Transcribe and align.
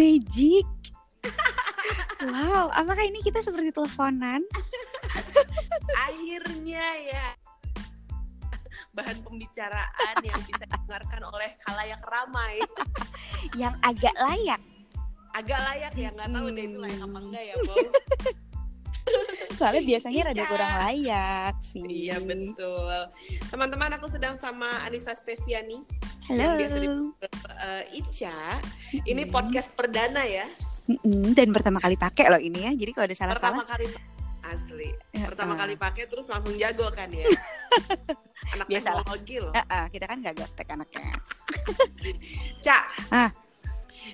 magic. 0.00 0.64
wow, 2.24 2.72
apakah 2.72 3.04
ini 3.04 3.20
kita 3.20 3.44
seperti 3.44 3.68
teleponan? 3.68 4.40
Akhirnya 6.08 6.86
ya 7.04 7.26
bahan 8.96 9.20
pembicaraan 9.22 10.16
yang 10.24 10.40
bisa 10.48 10.64
didengarkan 10.64 11.22
oleh 11.28 11.52
kalayak 11.68 12.00
ramai. 12.08 12.64
yang 13.60 13.76
agak 13.84 14.16
layak. 14.16 14.60
Agak 15.36 15.60
layak 15.68 15.94
ya, 15.94 16.08
nggak 16.16 16.30
tahu 16.32 16.46
deh 16.50 16.64
itu 16.64 16.78
layak 16.80 17.00
apa 17.04 17.18
enggak 17.20 17.44
ya, 17.44 17.54
Bang. 17.68 17.88
Soalnya 19.58 19.82
biasanya 19.84 20.20
rada 20.32 20.44
kurang 20.48 20.74
layak 20.88 21.54
sih. 21.60 21.84
Iya 21.84 22.16
betul. 22.24 23.00
Teman-teman 23.52 23.92
aku 24.00 24.08
sedang 24.08 24.34
sama 24.40 24.68
Anissa 24.88 25.12
Steviani 25.12 25.84
Halo. 26.26 26.40
yang 26.40 26.52
biasa 26.56 26.76
dipanggil 26.80 27.39
eh, 27.60 28.00
Ica. 28.00 28.58
Ini 29.04 29.22
Mm-mm. 29.24 29.32
podcast 29.32 29.70
perdana 29.72 30.24
ya. 30.24 30.48
Dan 31.36 31.52
pertama 31.54 31.78
kali 31.78 31.94
pakai 31.94 32.26
loh 32.32 32.40
ini 32.40 32.66
ya. 32.66 32.72
Jadi 32.74 32.90
kalau 32.90 33.06
ada 33.06 33.14
Pertama 33.14 33.36
salah-salah. 33.62 33.66
kali 33.68 33.86
asli. 34.40 34.90
Ya, 35.14 35.30
Pertama 35.30 35.52
ah. 35.54 35.58
kali 35.62 35.74
pakai 35.78 36.04
terus 36.10 36.26
langsung 36.26 36.56
jago 36.58 36.88
kan 36.90 37.06
ya. 37.12 37.28
Anak 38.56 38.66
Biasalah. 38.66 39.04
teknologi 39.04 39.36
loh. 39.38 39.52
Eh, 39.54 39.62
eh, 39.62 39.84
kita 39.92 40.04
kan 40.10 40.16
gak 40.24 40.34
gaptek 40.40 40.68
anaknya. 40.74 41.12
Cak. 42.64 42.84
Ah. 43.12 43.30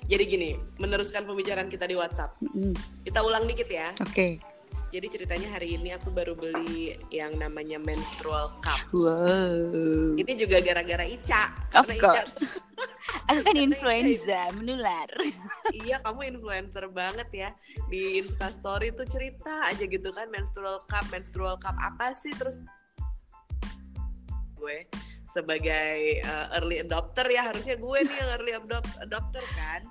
Jadi 0.06 0.22
gini, 0.28 0.50
meneruskan 0.76 1.24
pembicaraan 1.24 1.72
kita 1.72 1.88
di 1.88 1.96
WhatsApp. 1.96 2.36
Mm-mm. 2.42 2.74
Kita 3.02 3.24
ulang 3.24 3.46
dikit 3.48 3.66
ya. 3.70 3.90
Oke. 4.02 4.38
Jadi 4.96 5.12
ceritanya 5.12 5.48
hari 5.52 5.76
ini 5.76 5.92
aku 5.92 6.08
baru 6.08 6.32
beli 6.32 6.96
yang 7.12 7.36
namanya 7.36 7.76
menstrual 7.76 8.48
cup. 8.64 8.80
Wow. 8.96 10.16
Ini 10.16 10.32
juga 10.40 10.64
gara-gara 10.64 11.04
Ica. 11.04 11.52
Of 11.76 11.84
Karena 11.84 11.92
Ica- 12.00 12.08
course. 12.16 12.36
Aku 13.28 13.40
kan 13.44 13.56
influenza, 13.60 14.40
menular. 14.56 15.04
iya 15.84 16.00
kamu 16.00 16.32
influencer 16.32 16.88
banget 16.88 17.28
ya 17.28 17.50
di 17.92 18.24
instastory 18.24 18.88
tuh 18.88 19.04
cerita 19.04 19.68
aja 19.68 19.84
gitu 19.84 20.08
kan 20.16 20.32
menstrual 20.32 20.80
cup 20.88 21.04
menstrual 21.12 21.60
cup 21.60 21.76
apa 21.76 22.16
sih 22.16 22.32
terus 22.32 22.56
gue 24.56 24.88
sebagai 25.28 26.24
uh, 26.24 26.56
early 26.56 26.80
adopter 26.80 27.28
ya 27.28 27.52
harusnya 27.52 27.76
gue 27.76 27.98
nih 28.00 28.16
yang 28.16 28.30
early 28.40 28.52
adopt- 28.56 28.98
adopter 29.04 29.44
kan 29.52 29.84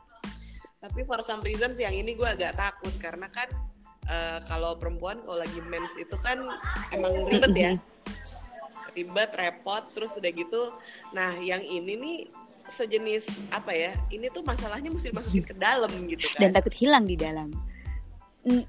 tapi 0.81 1.06
for 1.06 1.22
some 1.22 1.45
reason 1.45 1.78
yang 1.78 1.94
ini 1.94 2.17
gue 2.17 2.25
agak 2.25 2.58
takut 2.58 2.94
karena 2.97 3.30
kan 3.30 3.47
uh, 4.09 4.39
kalau 4.45 4.78
perempuan 4.78 5.22
kalau 5.23 5.42
lagi 5.42 5.59
mens 5.66 5.94
itu 5.98 6.16
kan 6.22 6.42
emang 6.94 7.25
ribet 7.30 7.53
ya. 7.56 7.72
Ribet 8.95 9.31
repot 9.36 9.84
terus 9.92 10.16
udah 10.16 10.31
gitu. 10.31 10.62
Nah 11.12 11.36
yang 11.42 11.62
ini 11.62 11.94
nih 12.00 12.17
sejenis 12.72 13.50
apa 13.52 13.72
ya? 13.75 13.92
Ini 14.09 14.31
tuh 14.31 14.42
masalahnya 14.45 14.89
mesti 14.89 15.12
dimasukin 15.12 15.44
ke 15.45 15.56
dalam 15.58 15.92
gitu 16.09 16.25
kan. 16.34 16.39
Dan 16.47 16.50
takut 16.56 16.73
hilang 16.73 17.03
di 17.06 17.16
dalam. 17.20 17.50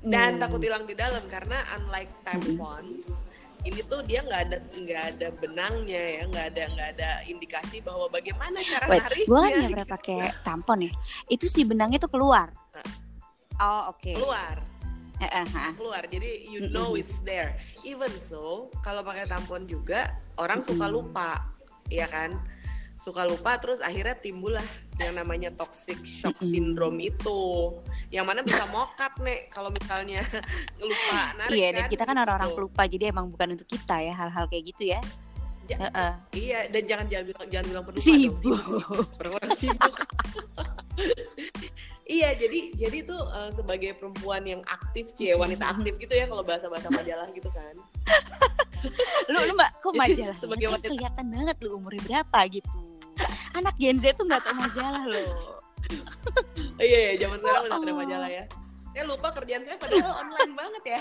Dan 0.01 0.41
takut 0.41 0.61
hilang 0.61 0.89
di 0.89 0.97
dalam 0.97 1.21
karena 1.29 1.61
unlike 1.77 2.13
tampons 2.25 3.27
ini 3.67 3.83
tuh 3.83 3.99
dia 4.07 4.23
nggak 4.23 4.41
ada 4.47 4.57
nggak 4.79 5.03
ada 5.11 5.29
benangnya 5.43 5.99
ya 5.99 6.23
nggak 6.31 6.47
ada 6.55 6.63
nggak 6.71 6.89
ada 6.97 7.11
indikasi 7.27 7.83
bahwa 7.83 8.07
bagaimana 8.07 8.63
cara 8.63 8.87
Wait, 8.87 9.03
nariknya 9.03 9.27
gue 9.27 9.41
kan 9.43 9.51
nggak 9.51 9.71
pernah 9.75 9.89
pakai 9.91 10.19
tampon 10.47 10.79
ya. 10.87 10.93
Itu 11.27 11.51
si 11.51 11.67
benangnya 11.67 11.99
tuh 11.99 12.15
keluar. 12.15 12.55
Oh 13.59 13.91
oke. 13.91 14.15
keluar 14.15 14.76
Keluar. 15.75 16.03
Jadi 16.05 16.45
you 16.45 16.69
know 16.69 16.93
it's 16.93 17.19
there. 17.23 17.57
Even 17.83 18.11
so 18.17 18.69
kalau 18.81 19.01
pakai 19.01 19.25
tampon 19.25 19.65
juga 19.65 20.13
orang 20.37 20.61
suka 20.61 20.87
lupa. 20.87 21.41
Ya 21.89 22.05
kan? 22.07 22.37
Suka 22.97 23.23
lupa 23.23 23.57
terus 23.57 23.79
akhirnya 23.79 24.17
timbullah 24.17 24.65
yang 24.97 25.13
namanya 25.13 25.53
toxic 25.53 26.01
shock 26.03 26.35
syndrome 26.41 26.97
itu. 26.99 27.71
Yang 28.09 28.25
mana 28.25 28.41
bisa 28.41 28.65
mokat 28.69 29.13
nih 29.21 29.47
kalau 29.49 29.69
misalnya 29.69 30.25
lupa 30.81 31.37
narik 31.37 31.55
Iya, 31.55 31.69
dan 31.71 31.81
kan, 31.85 31.91
kita 31.93 32.03
kan 32.05 32.17
orang-orang 32.17 32.49
gitu. 32.49 32.57
pelupa, 32.57 32.83
jadi 32.89 33.05
emang 33.13 33.27
bukan 33.29 33.49
untuk 33.53 33.69
kita 33.69 33.97
ya 34.01 34.13
hal-hal 34.17 34.45
kayak 34.49 34.65
gitu 34.73 34.83
ya. 34.97 35.01
Ja- 35.67 35.81
Heeh. 35.83 36.13
Iya, 36.33 36.59
dan 36.73 36.83
jangan 36.87 37.07
jangan 37.11 37.25
bilang 37.27 37.47
jangan 37.53 37.67
bilang 37.69 37.85
penuh 37.85 38.01
Sibuk. 38.01 38.65
Perempuan 39.19 39.49
sibuk. 39.53 39.95
iya, 42.07 42.31
jadi 42.33 42.73
jadi 42.73 42.99
tuh 43.05 43.19
eh, 43.21 43.51
sebagai 43.51 43.95
perempuan 43.95 44.43
yang 44.43 44.63
aktif, 44.65 45.11
cie 45.13 45.35
wanita 45.35 45.67
aktif 45.69 45.95
gitu 45.97 46.11
ya 46.11 46.25
kalau 46.25 46.41
bahasa-bahasa 46.41 46.87
majalah 46.89 47.27
gitu 47.31 47.51
kan. 47.51 47.75
Lu 49.27 49.39
lu 49.43 49.53
mbak, 49.53 49.71
kok 49.77 49.93
majalah? 49.93 50.37
sebagai 50.37 50.67
wanita- 50.69 50.87
kelihatan 50.87 51.27
banget 51.27 51.57
lu 51.59 51.75
umurnya 51.75 52.03
berapa 52.05 52.41
gitu. 52.49 52.79
Anak 53.53 53.75
Gen 53.75 53.99
Z 53.99 54.15
tuh 54.15 54.23
nggak 54.23 54.39
tau 54.41 54.55
majalah 54.55 55.03
loh. 55.03 55.59
iya, 56.79 56.99
iya, 57.05 57.13
zaman 57.19 57.39
sekarang 57.39 57.63
udah 57.65 57.77
ada 57.77 57.91
Oh. 57.91 57.99
majalah 57.99 58.31
ya. 58.31 58.45
Saya 58.89 59.05
lupa 59.05 59.29
kerjaan 59.31 59.63
saya 59.63 59.77
padahal 59.77 60.13
online 60.23 60.55
banget 60.55 60.83
ya. 60.87 61.01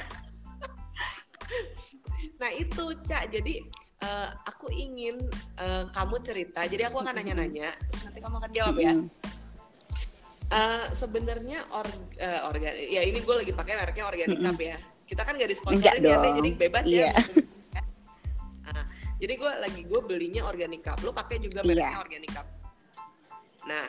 nah, 2.36 2.50
itu, 2.50 2.84
Cak. 3.04 3.24
Jadi 3.30 3.54
eh, 4.02 4.30
aku 4.44 4.68
ingin 4.70 5.16
eh, 5.56 5.84
kamu 5.88 6.16
cerita. 6.22 6.66
Jadi 6.66 6.82
aku 6.84 6.98
akan 7.00 7.14
nanya-nanya, 7.16 7.70
terus 7.86 8.02
nanti 8.04 8.20
kamu 8.20 8.36
akan 8.40 8.52
jawab 8.52 8.76
ya. 8.76 8.94
Eh, 10.46 10.86
sebenarnya 10.94 11.66
or, 11.74 11.90
eh, 12.22 12.42
organ 12.46 12.70
ya 12.78 13.02
ini 13.02 13.18
gue 13.18 13.36
lagi 13.36 13.50
pakai 13.50 13.74
mereknya 13.82 14.06
organic 14.06 14.38
cup 14.38 14.60
ya. 14.62 14.78
Kita 15.06 15.22
kan 15.26 15.34
gak 15.38 15.50
disponsorin 15.50 16.02
ya 16.06 16.18
jadi 16.22 16.50
bebas 16.54 16.84
Iya. 16.86 17.10
ya 17.10 17.14
Nah, 18.66 18.84
jadi 19.18 19.34
gue 19.38 19.52
lagi 19.62 19.82
gue 19.90 20.02
belinya 20.06 20.46
organic 20.46 20.86
cup. 20.86 21.02
Lo 21.02 21.14
pakai 21.14 21.42
juga 21.42 21.66
mereknya 21.66 21.98
Iya. 21.98 22.02
organic 22.02 22.30
cup. 22.30 22.48
Nah 23.66 23.86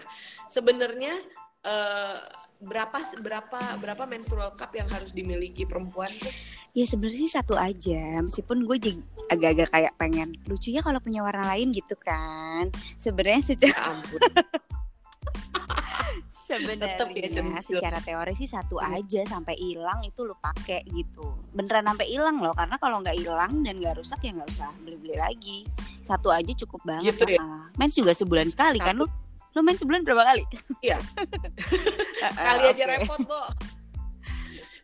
sebenarnya 0.49 1.13
eh, 1.61 2.17
berapa 2.57 3.05
berapa 3.21 3.61
berapa 3.77 4.05
menstrual 4.09 4.57
cup 4.57 4.73
yang 4.73 4.89
harus 4.89 5.13
dimiliki 5.13 5.69
perempuan 5.69 6.09
sih? 6.09 6.33
Ya 6.73 6.89
sebenarnya 6.89 7.21
sih 7.21 7.33
satu 7.37 7.53
aja, 7.53 8.25
meskipun 8.25 8.65
gue 8.65 8.77
jadi 8.81 9.01
agak-agak 9.29 9.69
kayak 9.73 9.93
pengen 10.01 10.33
lucunya 10.49 10.81
kalau 10.81 11.01
punya 11.05 11.21
warna 11.21 11.53
lain 11.53 11.69
gitu 11.73 11.93
kan. 12.01 12.73
Sebenarnya 12.97 13.45
secara 13.45 13.77
ya 13.77 13.93
ampun 13.93 14.21
Ya, 16.47 16.95
sebenarnya 17.03 17.63
secara 17.63 17.99
teori 17.99 18.33
sih 18.39 18.47
satu 18.47 18.79
Hmm. 18.79 18.95
aja 18.95 19.21
sampai 19.27 19.59
hilang 19.59 19.99
itu 20.07 20.23
lu 20.23 20.39
pakai 20.39 20.87
gitu. 20.95 21.35
Beneran 21.51 21.91
sampai 21.91 22.07
hilang 22.07 22.39
loh, 22.39 22.55
karena 22.55 22.79
kalau 22.79 23.03
nggak 23.03 23.19
hilang 23.19 23.67
dan 23.67 23.83
nggak 23.83 23.99
rusak 23.99 24.23
ya 24.23 24.31
nggak 24.31 24.47
usah 24.55 24.71
beli-beli 24.87 25.19
lagi. 25.19 25.59
Satu 26.07 26.31
aja 26.31 26.55
cukup 26.55 26.81
banget. 26.87 27.11
Gitu 27.15 27.35
ya? 27.35 27.43
ah. 27.43 27.67
Mens 27.75 27.99
juga 27.99 28.15
sebulan 28.15 28.47
sekali 28.47 28.79
kan 28.79 28.95
lu? 28.95 29.11
Lu 29.57 29.65
main 29.65 29.75
sebulan 29.75 30.05
berapa 30.05 30.23
kali? 30.23 30.45
Iya. 30.85 31.01
Kali 32.47 32.63
aja 32.71 32.85
oke. 32.85 32.93
repot 32.95 33.21
bo 33.27 33.43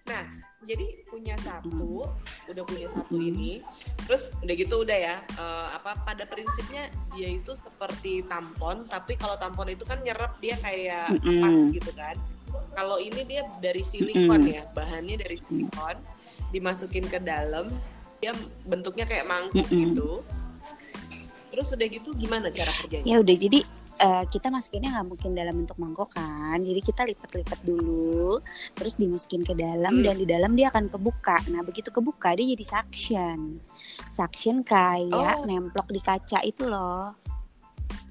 nah 0.03 0.27
jadi 0.63 0.87
punya 1.11 1.35
satu 1.43 2.07
udah 2.49 2.65
punya 2.65 2.87
satu 2.91 3.15
Hmm. 3.19 3.29
ini 3.29 3.53
terus 4.07 4.31
udah 4.41 4.55
gitu 4.55 4.75
udah 4.83 4.99
ya 4.99 5.17
eh, 5.21 5.69
apa 5.75 5.99
pada 6.07 6.25
prinsipnya 6.25 6.87
dia 7.13 7.29
itu 7.29 7.53
seperti 7.53 8.23
tampon 8.31 8.87
tapi 8.87 9.19
kalau 9.19 9.35
tampon 9.37 9.69
itu 9.71 9.83
kan 9.83 9.99
nyerap 10.01 10.39
dia 10.39 10.55
kayak 10.59 11.13
Mm-mm. 11.19 11.43
pas 11.43 11.59
gitu 11.75 11.91
kan 11.93 12.17
kalau 12.73 12.97
ini 12.97 13.27
dia 13.27 13.45
dari 13.61 13.83
silikon 13.85 14.49
ya 14.49 14.65
bahannya 14.73 15.21
dari 15.21 15.37
silikon 15.37 15.97
dimasukin 16.55 17.05
ke 17.11 17.19
dalam 17.21 17.69
dia 18.23 18.33
bentuknya 18.65 19.05
kayak 19.05 19.27
mangkuk 19.27 19.67
Mm-mm. 19.67 19.93
gitu 19.93 20.11
terus 21.53 21.69
udah 21.69 21.89
gitu 21.91 22.17
gimana 22.17 22.49
cara 22.49 22.73
kerjanya 22.81 23.05
Ya 23.05 23.21
udah 23.21 23.37
jadi 23.37 23.61
eh, 24.03 24.25
kita 24.27 24.51
masukinnya 24.51 24.99
nggak 24.99 25.07
mungkin 25.09 25.31
dalam 25.33 25.55
bentuk 25.63 25.79
mangkok 25.79 26.11
kan. 26.11 26.59
Jadi 26.59 26.81
kita 26.83 27.07
lipat-lipat 27.07 27.63
dulu, 27.63 28.43
terus 28.75 28.99
dimasukin 28.99 29.47
ke 29.47 29.55
dalam 29.55 30.03
Hmm. 30.03 30.05
dan 30.05 30.15
di 30.19 30.27
dalam 30.27 30.53
dia 30.59 30.75
akan 30.75 30.91
kebuka. 30.91 31.39
Nah 31.55 31.63
begitu 31.63 31.95
kebuka 31.95 32.35
dia 32.35 32.51
jadi 32.53 32.65
suction, 32.67 33.63
suction 34.11 34.67
kayak 34.67 35.39
Oh. 35.39 35.47
nemplok 35.47 35.87
di 35.89 36.01
kaca 36.03 36.43
itu 36.43 36.67
loh. 36.67 37.15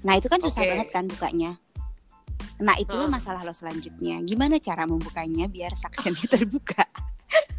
Nah 0.02 0.14
itu 0.16 0.32
kan 0.32 0.40
susah 0.40 0.64
Oke. 0.64 0.70
banget 0.72 0.88
kan 0.90 1.04
bukanya. 1.06 1.60
Nah 2.62 2.78
itulah 2.78 3.10
Hah. 3.10 3.14
masalah 3.18 3.42
lo 3.44 3.52
selanjutnya. 3.52 4.22
Gimana 4.24 4.62
cara 4.62 4.86
membukanya 4.88 5.50
biar 5.52 5.74
suctionnya 5.76 6.26
terbuka? 6.30 6.86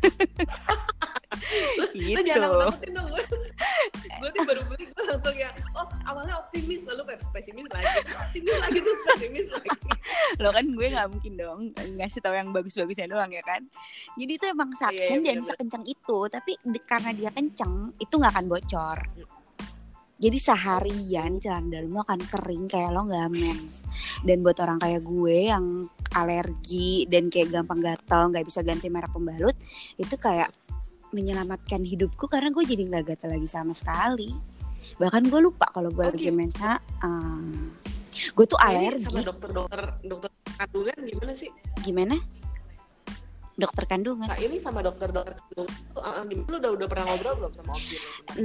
gitu. 1.93 2.17
Lu 2.17 2.23
jangan 2.23 2.50
nakutin 2.58 2.90
dong 2.94 3.06
gue. 3.11 3.25
baru 4.46 4.62
beli 4.70 4.81
langsung 5.12 5.37
ya, 5.37 5.50
oh 5.76 5.87
awalnya 6.09 6.35
optimis 6.41 6.81
lalu 6.88 7.03
pesimis 7.32 7.69
lagi, 7.69 7.87
optimis 8.17 8.56
lagi 8.64 8.79
tuh 8.81 8.94
pesimis 9.12 9.49
lagi. 9.53 9.70
lo 10.43 10.49
kan 10.49 10.64
gue 10.64 10.87
nggak 10.88 11.09
mungkin 11.12 11.32
dong 11.37 11.61
ngasih 12.00 12.20
tahu 12.25 12.35
yang 12.35 12.49
bagus-bagusnya 12.50 13.06
doang 13.12 13.29
ya 13.29 13.44
kan? 13.44 13.61
Jadi 14.17 14.32
itu 14.32 14.44
emang 14.49 14.73
suction 14.73 15.20
iya, 15.20 15.37
dan 15.37 15.38
sekencang 15.44 15.85
itu 15.85 16.19
tapi 16.32 16.56
karena 16.88 17.11
dia 17.12 17.31
kenceng 17.31 17.93
itu 18.00 18.14
nggak 18.17 18.32
akan 18.32 18.47
bocor. 18.49 18.99
Jadi 20.23 20.38
seharian 20.38 21.43
celana 21.43 21.67
dalam 21.67 21.99
lo 21.99 22.06
akan 22.06 22.20
kering 22.31 22.70
kayak 22.70 22.94
lo 22.94 23.11
nggak 23.11 23.29
mens 23.35 23.82
dan 24.23 24.38
buat 24.47 24.55
orang 24.62 24.79
kayak 24.79 25.03
gue 25.03 25.50
yang 25.50 25.91
alergi 26.14 27.11
dan 27.11 27.26
kayak 27.26 27.50
gampang 27.50 27.82
gatal 27.82 28.31
nggak 28.31 28.47
bisa 28.47 28.62
ganti 28.62 28.87
merek 28.87 29.11
pembalut 29.11 29.59
itu 29.99 30.14
kayak 30.14 30.55
menyelamatkan 31.12 31.85
hidupku 31.85 32.31
karena 32.31 32.49
gue 32.55 32.64
jadi 32.64 32.82
nggak 32.88 33.05
gatal 33.14 33.35
lagi 33.35 33.49
sama 33.50 33.75
sekali 33.76 34.32
bahkan 35.00 35.23
gue 35.25 35.41
lupa 35.41 35.67
kalau 35.73 35.89
gue 35.93 36.05
lagi 36.05 36.29
gitu. 36.29 36.37
mens 36.37 36.59
ah. 36.61 36.81
gue 38.33 38.47
tuh 38.47 38.61
alergi 38.61 39.09
sama 39.09 39.25
dokter-dokter 39.25 39.81
dokter 40.05 40.31
kandungan 40.62 40.97
gimana 41.03 41.33
sih? 41.35 41.50
Gimana? 41.83 42.17
Dokter 43.53 43.85
kandungan. 43.85 44.33
Nah, 44.33 44.41
ini 44.41 44.56
sama 44.56 44.81
dokter-dokter 44.81 45.37
kandungan 45.37 45.69
tuh, 45.93 46.00
uh, 46.00 46.25
lu 46.25 46.56
udah 46.56 46.71
udah 46.73 46.87
pernah 46.89 47.05
ngobrol 47.12 47.35
belum 47.37 47.53
sama 47.53 47.71
Om? 47.77 47.83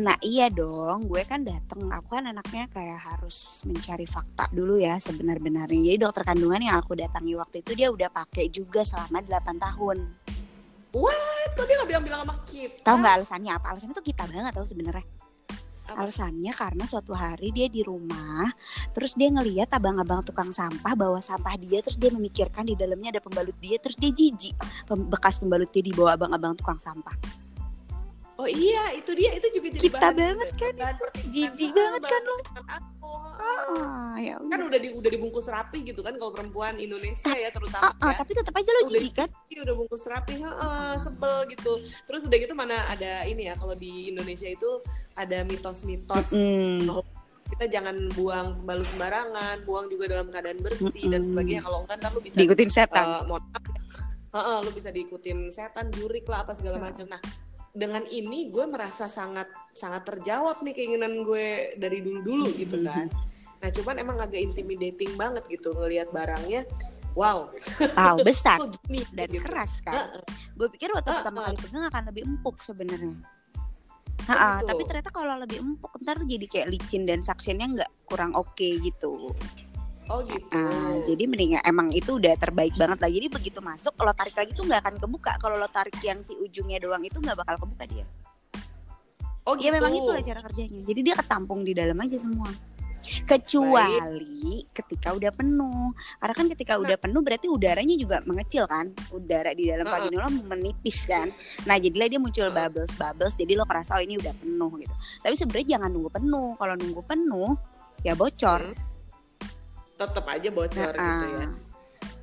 Nah 0.04 0.18
iya 0.20 0.52
dong, 0.52 1.08
gue 1.08 1.24
kan 1.24 1.48
dateng. 1.48 1.88
Aku 1.96 2.12
kan 2.12 2.28
anaknya 2.28 2.68
kayak 2.76 3.00
harus 3.00 3.64
mencari 3.64 4.04
fakta 4.04 4.52
dulu 4.52 4.76
ya 4.76 5.00
sebenar-benarnya. 5.00 5.96
Jadi 5.96 5.98
dokter 6.04 6.28
kandungan 6.28 6.60
yang 6.60 6.76
aku 6.76 7.00
datangi 7.00 7.40
waktu 7.40 7.64
itu 7.64 7.72
dia 7.72 7.88
udah 7.88 8.12
pakai 8.12 8.52
juga 8.52 8.84
selama 8.84 9.24
8 9.24 9.64
tahun. 9.64 9.98
What? 10.92 11.56
Kok 11.56 11.66
dia 11.66 11.76
gak 11.80 11.90
bilang-bilang 11.90 12.22
sama 12.28 12.36
kita? 12.44 12.84
Tahu 12.84 12.96
nggak 13.00 13.14
alasannya 13.24 13.52
apa? 13.56 13.66
Alasannya 13.72 13.96
tuh 13.96 14.06
kita 14.06 14.24
banget 14.28 14.52
tahu 14.52 14.68
sebenarnya. 14.68 15.06
Alasannya 15.88 16.52
karena 16.52 16.84
suatu 16.84 17.16
hari 17.16 17.56
dia 17.56 17.72
di 17.72 17.80
rumah, 17.86 18.52
terus 18.92 19.16
dia 19.16 19.32
ngeliat 19.32 19.72
abang-abang 19.72 20.20
tukang 20.26 20.52
sampah 20.52 20.94
bawa 20.94 21.24
sampah 21.24 21.56
dia, 21.56 21.80
terus 21.80 21.96
dia 21.96 22.12
memikirkan 22.12 22.68
di 22.68 22.76
dalamnya 22.76 23.18
ada 23.18 23.22
pembalut 23.24 23.56
dia, 23.64 23.80
terus 23.80 23.96
dia 23.96 24.12
jijik 24.12 24.54
bekas 25.08 25.40
pembalut 25.40 25.72
dia 25.72 25.82
dibawa 25.82 26.20
abang-abang 26.20 26.54
tukang 26.60 26.78
sampah. 26.78 27.16
Oh 28.38 28.46
iya, 28.46 28.94
itu 28.94 29.12
dia. 29.12 29.34
Itu 29.34 29.50
juga 29.50 29.74
jadi 29.74 29.82
Kita 29.84 29.98
bahan, 30.00 30.14
banget 30.14 30.50
kan, 30.54 30.74
bahan 30.74 30.96
pertimbangan. 30.96 31.34
Jijik 31.34 31.72
banget 31.74 32.02
kan 32.04 32.22
pertimbangan 32.22 32.66
Aku. 32.78 33.12
Ah, 33.38 34.14
ya 34.18 34.36
Kan 34.40 34.60
udah. 34.62 34.78
di, 34.78 34.90
udah 34.92 35.10
dibungkus 35.10 35.46
rapi 35.48 35.82
gitu 35.82 36.02
kan 36.02 36.14
kalau 36.14 36.30
perempuan 36.30 36.78
Indonesia 36.78 37.30
ya 37.32 37.50
terutama 37.50 37.88
Ah, 37.88 37.94
ah, 38.00 38.12
ya. 38.14 38.18
tapi 38.22 38.32
tetap 38.34 38.54
aja 38.54 38.70
lo 38.70 38.82
jijik 38.86 39.14
kan? 39.16 39.30
Udah 39.58 39.74
bungkus 39.74 40.06
rapi, 40.06 40.38
heeh, 40.38 40.90
sebel 41.02 41.38
gitu. 41.50 41.74
Terus 42.06 42.22
udah 42.24 42.38
gitu 42.38 42.54
mana 42.54 42.78
ada 42.88 43.26
ini 43.26 43.48
ya 43.48 43.54
kalau 43.54 43.74
di 43.74 44.10
Indonesia 44.10 44.46
itu 44.46 44.70
ada 45.14 45.42
mitos-mitos 45.42 46.30
Mm-mm. 46.30 47.02
kita 47.48 47.66
jangan 47.72 47.96
buang 48.14 48.60
pembalut 48.62 48.86
sembarangan, 48.86 49.56
buang 49.64 49.88
juga 49.88 50.12
dalam 50.12 50.28
keadaan 50.28 50.60
bersih 50.60 51.08
dan 51.08 51.24
Mm-mm. 51.24 51.30
sebagainya. 51.32 51.62
Kalau 51.64 51.80
enggak 51.82 51.98
ntar 51.98 52.12
lu 52.12 52.22
bisa 52.22 52.38
Diikutin 52.38 52.70
setan. 52.70 53.02
eh, 53.04 53.22
mohon 53.26 53.42
maaf 53.50 53.64
ya. 53.66 53.80
Heeh, 54.28 54.58
lu 54.62 54.70
bisa 54.70 54.90
diikutin 54.92 55.38
setan, 55.50 55.90
jurik 55.90 56.28
lah 56.28 56.46
apa 56.46 56.54
segala 56.54 56.78
macam. 56.78 57.08
Nah, 57.08 57.22
dengan 57.78 58.02
ini 58.10 58.50
gue 58.50 58.66
merasa 58.66 59.06
sangat 59.06 59.46
sangat 59.78 60.10
terjawab 60.10 60.58
nih 60.66 60.74
keinginan 60.74 61.22
gue 61.22 61.78
dari 61.78 62.02
dulu-dulu 62.02 62.50
gitu 62.58 62.82
kan. 62.82 63.06
Nah, 63.62 63.70
cuman 63.70 63.96
emang 64.02 64.18
agak 64.18 64.42
intimidating 64.42 65.14
banget 65.14 65.46
gitu 65.46 65.78
ngelihat 65.78 66.10
barangnya. 66.10 66.66
Wow, 67.14 67.50
Tahu 67.78 68.18
besar 68.30 68.62
gini 68.86 69.02
dan 69.14 69.30
gitu. 69.30 69.42
keras 69.46 69.82
kan. 69.86 70.10
Heeh. 70.10 70.24
Gue 70.58 70.70
pikir 70.74 70.90
waktu 70.94 71.10
pertama 71.10 71.50
kali 71.50 71.58
pegang 71.62 71.86
akan 71.90 72.04
lebih 72.10 72.24
empuk 72.26 72.58
sebenarnya. 72.66 73.18
Ha, 74.28 74.60
gitu. 74.60 74.76
tapi 74.76 74.82
ternyata 74.84 75.10
kalau 75.14 75.40
lebih 75.40 75.64
empuk 75.64 75.94
ntar 76.04 76.20
jadi 76.20 76.46
kayak 76.52 76.68
licin 76.68 77.08
dan 77.08 77.24
suctionnya 77.24 77.70
nggak 77.70 77.92
kurang 78.10 78.34
oke 78.34 78.70
gitu. 78.82 79.32
Oh 80.08 80.24
gitu. 80.24 80.48
Ah, 80.56 80.96
jadi 81.04 81.24
mending 81.28 81.60
emang 81.62 81.92
itu 81.92 82.16
udah 82.16 82.40
terbaik 82.40 82.72
banget 82.80 82.96
lah. 82.96 83.12
Jadi 83.12 83.28
begitu 83.28 83.60
masuk 83.60 83.92
kalau 83.92 84.16
tarik 84.16 84.36
lagi 84.40 84.56
tuh 84.56 84.64
nggak 84.64 84.80
akan 84.80 84.96
kebuka. 85.04 85.36
Kalau 85.36 85.60
lo 85.60 85.68
tarik 85.68 86.00
yang 86.00 86.24
si 86.24 86.32
ujungnya 86.34 86.80
doang 86.80 87.04
itu 87.04 87.20
nggak 87.20 87.44
bakal 87.44 87.68
kebuka 87.68 87.84
dia. 87.86 88.06
oh 89.44 89.56
Ya 89.56 89.72
gitu. 89.72 89.80
memang 89.80 89.94
itulah 89.96 90.22
cara 90.24 90.40
kerjanya. 90.44 90.82
Jadi 90.84 91.00
dia 91.04 91.16
ketampung 91.16 91.64
di 91.64 91.72
dalam 91.72 91.96
aja 92.00 92.20
semua. 92.20 92.52
Kecuali 93.24 94.68
ketika 94.72 95.16
udah 95.16 95.32
penuh. 95.32 95.96
Karena 96.20 96.36
kan 96.36 96.48
ketika 96.52 96.74
Nah. 96.76 96.84
udah 96.84 96.98
penuh 97.00 97.22
berarti 97.24 97.48
udaranya 97.48 97.96
juga 97.96 98.20
mengecil 98.28 98.68
kan. 98.68 98.92
Udara 99.12 99.56
di 99.56 99.68
dalam 99.72 99.88
Heeh. 99.88 100.04
vagina 100.04 100.24
lo 100.24 100.30
menipis 100.44 101.08
kan. 101.08 101.32
Nah, 101.64 101.80
jadilah 101.80 102.08
dia 102.08 102.20
muncul 102.20 102.48
Heeh. 102.48 102.56
bubbles 102.56 102.92
bubbles. 102.96 103.36
Jadi 103.36 103.56
lo 103.56 103.64
kerasa 103.64 103.96
oh 103.96 104.04
ini 104.04 104.20
udah 104.20 104.36
penuh 104.36 104.72
gitu. 104.80 104.96
Tapi 105.24 105.36
sebenarnya 105.36 105.68
jangan 105.80 105.90
nunggu 105.92 106.12
penuh. 106.12 106.50
Kalau 106.56 106.76
nunggu 106.76 107.02
penuh 107.04 107.50
ya 108.04 108.14
bocor. 108.16 108.62
Hmm. 108.72 108.96
Tetap 109.98 110.26
aja 110.30 110.50
bocor 110.54 110.94
Nah, 110.94 111.06
gitu 111.10 111.28
ya. 111.34 111.48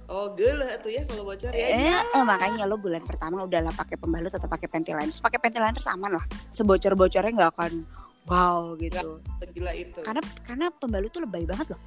Oh 0.05 0.37
gele 0.37 0.69
tuh 0.85 0.93
ya 0.93 1.03
kalau 1.09 1.25
bocor 1.25 1.51
ya. 1.51 1.67
Eh, 1.75 1.97
eh, 1.97 2.25
makanya 2.25 2.69
lo 2.69 2.77
bulan 2.77 3.03
pertama 3.03 3.43
udahlah 3.43 3.73
pakai 3.73 3.97
pembalut 3.97 4.31
atau 4.31 4.47
pakai 4.47 4.69
pentiliner. 4.69 5.09
Terus 5.11 5.25
pakai 5.25 5.41
pentiliner 5.41 5.75
aman 5.75 6.21
lah. 6.21 6.25
Sebocor-bocornya 6.53 7.33
nggak 7.33 7.51
akan 7.57 7.73
wow 8.29 8.77
gitu. 8.77 9.19
Gila 9.53 9.73
itu. 9.73 10.01
Karena 10.05 10.23
karena 10.45 10.67
pembalut 10.71 11.11
tuh 11.11 11.25
lebay 11.25 11.49
banget 11.49 11.73
loh. 11.73 11.81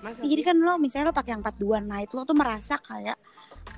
Masa 0.00 0.24
Ya, 0.24 0.28
jadi 0.34 0.42
kan 0.52 0.56
lo 0.56 0.80
misalnya 0.80 1.12
lo 1.12 1.14
pakai 1.16 1.36
yang 1.36 1.42
42 1.44 1.84
nah 1.84 1.98
itu 2.00 2.12
lo 2.16 2.24
tuh 2.24 2.36
merasa 2.36 2.80
kayak 2.80 3.16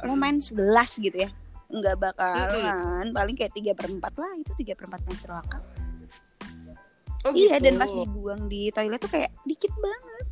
lo 0.06 0.14
main 0.14 0.38
11 0.38 0.54
gitu 1.02 1.18
ya. 1.18 1.30
Nggak 1.68 1.96
bakalan 1.98 3.06
paling 3.12 3.34
kayak 3.34 3.52
3 3.52 3.74
per 3.74 3.86
4 3.90 3.98
lah 4.14 4.32
itu 4.38 4.52
3 4.56 4.78
per 4.78 4.86
4 4.88 5.08
menstrual 5.10 5.42
cup. 5.50 5.62
Oh, 7.26 7.34
Iya 7.34 7.58
gitu. 7.58 7.64
dan 7.66 7.74
pas 7.82 7.90
dibuang 7.90 8.46
di 8.46 8.70
toilet 8.70 9.02
tuh 9.02 9.10
kayak 9.10 9.34
dikit 9.42 9.74
banget. 9.74 10.26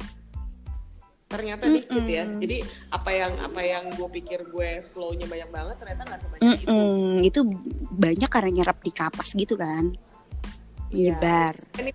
Ternyata 1.27 1.67
dikit 1.67 2.07
ya. 2.07 2.25
Mm-mm. 2.25 2.41
Jadi 2.43 2.59
apa 2.95 3.11
yang 3.11 3.33
apa 3.43 3.61
yang 3.63 3.85
gue 3.91 4.09
pikir 4.23 4.47
gue 4.47 4.71
flow-nya 4.95 5.27
banyak 5.27 5.51
banget 5.51 5.77
ternyata 5.83 6.03
nggak 6.07 6.21
sebanyak 6.23 6.59
itu. 6.63 6.67
Mm-mm, 6.71 7.27
itu 7.27 7.41
banyak 7.91 8.31
karena 8.31 8.51
nyerap 8.63 8.79
di 8.83 8.93
kapas 8.95 9.35
gitu 9.35 9.59
kan. 9.59 9.91
Iya. 10.95 11.19
Nyebar. 11.19 11.55
Ini 11.83 11.91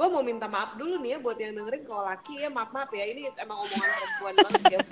gue, 0.00 0.08
mau 0.08 0.24
minta 0.24 0.48
maaf 0.48 0.80
dulu 0.80 0.96
nih 1.04 1.12
ya 1.12 1.18
buat 1.20 1.36
yang 1.36 1.52
dengerin 1.60 1.84
kalau 1.84 2.08
laki 2.08 2.40
ya 2.40 2.48
maaf 2.48 2.72
maaf 2.72 2.88
ya 2.88 3.04
ini 3.04 3.28
emang 3.36 3.58
omongan 3.60 3.88
perempuan 3.92 4.34
banget 4.40 4.62
ya. 4.64 4.78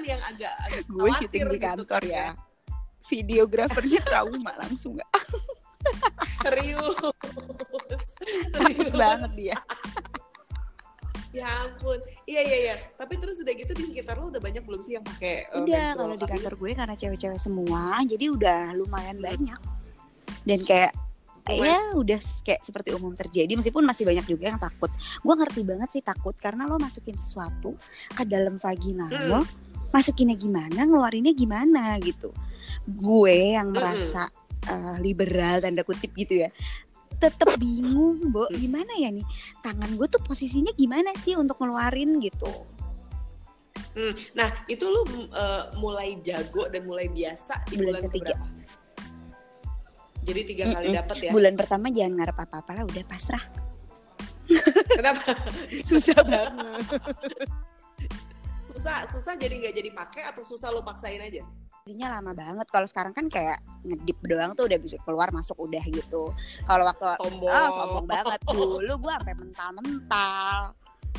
yang 0.00 0.22
agak, 0.24 0.52
agak 0.66 0.84
Gue 0.88 1.10
syuting 1.20 1.42
di 1.50 1.58
gitu 1.58 1.66
kantor 1.66 2.02
kan 2.02 2.08
ya. 2.08 2.26
Videografernya 3.10 4.00
trauma 4.06 4.52
langsung 4.62 4.96
gak 4.96 5.10
Serius. 6.44 6.96
Serius. 8.52 8.92
banget 8.92 9.30
dia. 9.36 9.58
Ya 11.30 11.46
ampun. 11.62 11.98
Iya 12.26 12.42
iya 12.42 12.56
iya. 12.70 12.74
Tapi 12.98 13.14
terus 13.14 13.38
udah 13.38 13.54
gitu 13.54 13.70
di 13.70 13.84
sekitar 13.86 14.18
lu 14.18 14.34
udah 14.34 14.42
banyak 14.42 14.66
belum 14.66 14.82
sih 14.82 14.98
yang 14.98 15.06
pakai 15.06 15.46
uh, 15.54 15.62
Udah 15.62 15.94
kalau 15.94 16.14
di 16.18 16.26
kantor 16.26 16.54
gue 16.58 16.70
karena 16.74 16.94
cewek-cewek 16.98 17.38
semua, 17.38 18.02
jadi 18.02 18.24
udah 18.34 18.74
lumayan 18.74 19.22
banyak. 19.22 19.60
Dan 20.42 20.66
kayak 20.66 20.92
ya 21.50 21.96
udah 21.98 22.18
kayak 22.46 22.62
seperti 22.62 22.94
umum 22.94 23.10
terjadi 23.10 23.58
meskipun 23.58 23.82
masih 23.82 24.06
banyak 24.06 24.26
juga 24.26 24.54
yang 24.54 24.60
takut. 24.60 24.90
Gue 25.22 25.34
ngerti 25.34 25.60
banget 25.66 25.88
sih 25.98 26.02
takut 26.02 26.34
karena 26.38 26.66
lo 26.66 26.78
masukin 26.78 27.14
sesuatu 27.18 27.74
ke 28.14 28.22
dalam 28.26 28.58
vagina 28.58 29.10
Mm. 29.10 29.26
lo, 29.30 29.40
masukinnya 29.90 30.38
gimana, 30.38 30.86
ngeluarinnya 30.86 31.34
gimana 31.34 31.98
gitu. 32.02 32.30
Gue 32.86 33.54
yang 33.58 33.70
Mm-mm. 33.70 33.82
merasa 33.82 34.30
eh, 34.66 34.96
liberal 35.02 35.62
tanda 35.62 35.82
kutip 35.82 36.14
gitu 36.14 36.42
ya. 36.46 36.50
Tetep 37.20 37.60
bingung, 37.60 38.32
Bo, 38.32 38.48
Mm. 38.48 38.56
gimana 38.56 38.92
ya 38.96 39.12
nih? 39.12 39.26
Tangan 39.60 39.92
gue 39.92 40.08
tuh 40.08 40.24
posisinya 40.24 40.72
gimana 40.72 41.12
sih 41.14 41.36
untuk 41.36 41.60
ngeluarin 41.60 42.16
gitu. 42.18 42.48
Hmm, 43.92 44.14
Nah, 44.32 44.64
itu 44.64 44.86
lu 44.86 45.02
uh, 45.28 45.74
mulai 45.76 46.16
jago 46.22 46.64
dan 46.66 46.86
mulai 46.86 47.10
biasa 47.10 47.60
di 47.68 47.76
Bulan 47.76 48.00
bulan, 48.00 48.02
ketiga. 48.08 48.34
keberapa? 48.34 48.58
Jadi 50.20 50.40
tiga 50.44 50.64
kali 50.70 50.86
Mm-mm. 50.88 50.98
dapat 51.00 51.16
ya? 51.20 51.30
Bulan 51.32 51.54
pertama 51.56 51.86
jangan 51.88 52.12
ngarep 52.16 52.38
apa-apa 52.38 52.70
lah, 52.72 52.84
udah 52.84 53.04
pasrah. 53.04 53.44
Kenapa? 54.90 55.32
Susah 55.88 56.18
banget. 56.22 56.82
susah, 58.72 58.96
susah 59.08 59.34
jadi 59.36 59.54
nggak 59.60 59.74
jadi 59.76 59.90
pakai 59.92 60.22
atau 60.24 60.40
susah 60.40 60.72
lu 60.72 60.80
paksain 60.80 61.20
aja? 61.20 61.44
Jadinya 61.90 62.22
lama 62.22 62.30
banget. 62.30 62.70
Kalau 62.70 62.86
sekarang 62.86 63.10
kan 63.10 63.26
kayak 63.26 63.58
ngedip 63.82 64.14
doang 64.22 64.54
tuh 64.54 64.70
udah 64.70 64.78
bisa 64.78 64.94
keluar 65.02 65.26
masuk 65.34 65.58
udah 65.58 65.82
gitu. 65.82 66.30
Kalau 66.62 66.86
waktu 66.86 67.18
Sombong. 67.18 67.50
ah 67.50 67.66
sombong 67.66 68.06
banget 68.06 68.38
dulu 68.46 68.94
gue 68.94 69.10
sampai 69.18 69.34
mental-mental. 69.34 70.54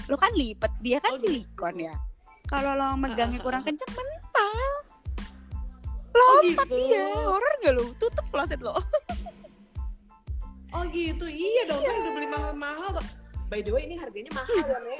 Lu 0.08 0.16
kan 0.16 0.32
lipet, 0.32 0.72
dia 0.80 1.04
kan 1.04 1.12
Oh, 1.12 1.20
gitu. 1.20 1.28
silikon 1.28 1.76
ya. 1.76 1.96
Kalau 2.48 2.72
lo 2.80 2.96
megangnya 2.96 3.44
kurang 3.44 3.68
kenceng 3.68 3.92
mental. 3.92 4.64
Oh 6.16 6.40
Lompat 6.40 6.68
gitu. 6.72 6.80
dia. 6.88 7.04
Horor 7.20 7.54
gak 7.60 7.74
lu? 7.76 7.86
Tutup 8.00 8.24
kloset 8.32 8.64
lo. 8.64 8.80
Oh 10.72 10.88
gitu, 10.88 11.28
iya 11.28 11.68
dong 11.68 11.84
kan 11.84 11.96
udah 12.00 12.12
beli 12.16 12.28
mahal-mahal. 12.32 13.04
By 13.52 13.60
the 13.60 13.76
way 13.76 13.84
ini 13.84 14.00
harganya 14.00 14.32
mahal 14.32 14.56
ya. 14.88 14.96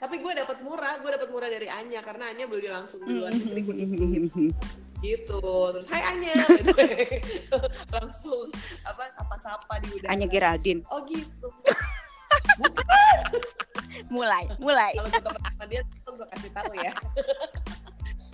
Tapi 0.00 0.16
gue 0.16 0.32
dapat 0.32 0.58
murah, 0.64 0.96
gue 0.96 1.10
dapat 1.12 1.28
murah 1.28 1.48
dari 1.52 1.68
Anya 1.68 2.00
karena 2.00 2.32
Anya 2.32 2.48
beli 2.48 2.72
langsung 2.72 3.04
di 3.04 3.20
luar 3.20 3.36
negeri 3.36 3.60
gue 3.60 3.74
gitu. 5.04 5.40
Terus 5.76 5.86
Hai 5.92 6.02
Anya, 6.16 6.32
way. 6.76 7.20
langsung 8.00 8.48
apa 8.88 9.12
sapa-sapa 9.12 9.76
di 9.84 9.88
udara. 10.00 10.08
Hanya 10.16 10.24
Geraldine. 10.24 10.80
Oh 10.88 11.04
gitu. 11.04 11.48
Mulai, 14.08 14.48
mulai. 14.56 14.96
kalau 14.96 15.08
gue 15.12 15.22
temen 15.22 15.40
sama 15.44 15.64
dia 15.68 15.80
tuh 16.02 16.12
gue 16.16 16.26
kasih 16.32 16.50
tahu 16.56 16.72
ya 16.80 16.92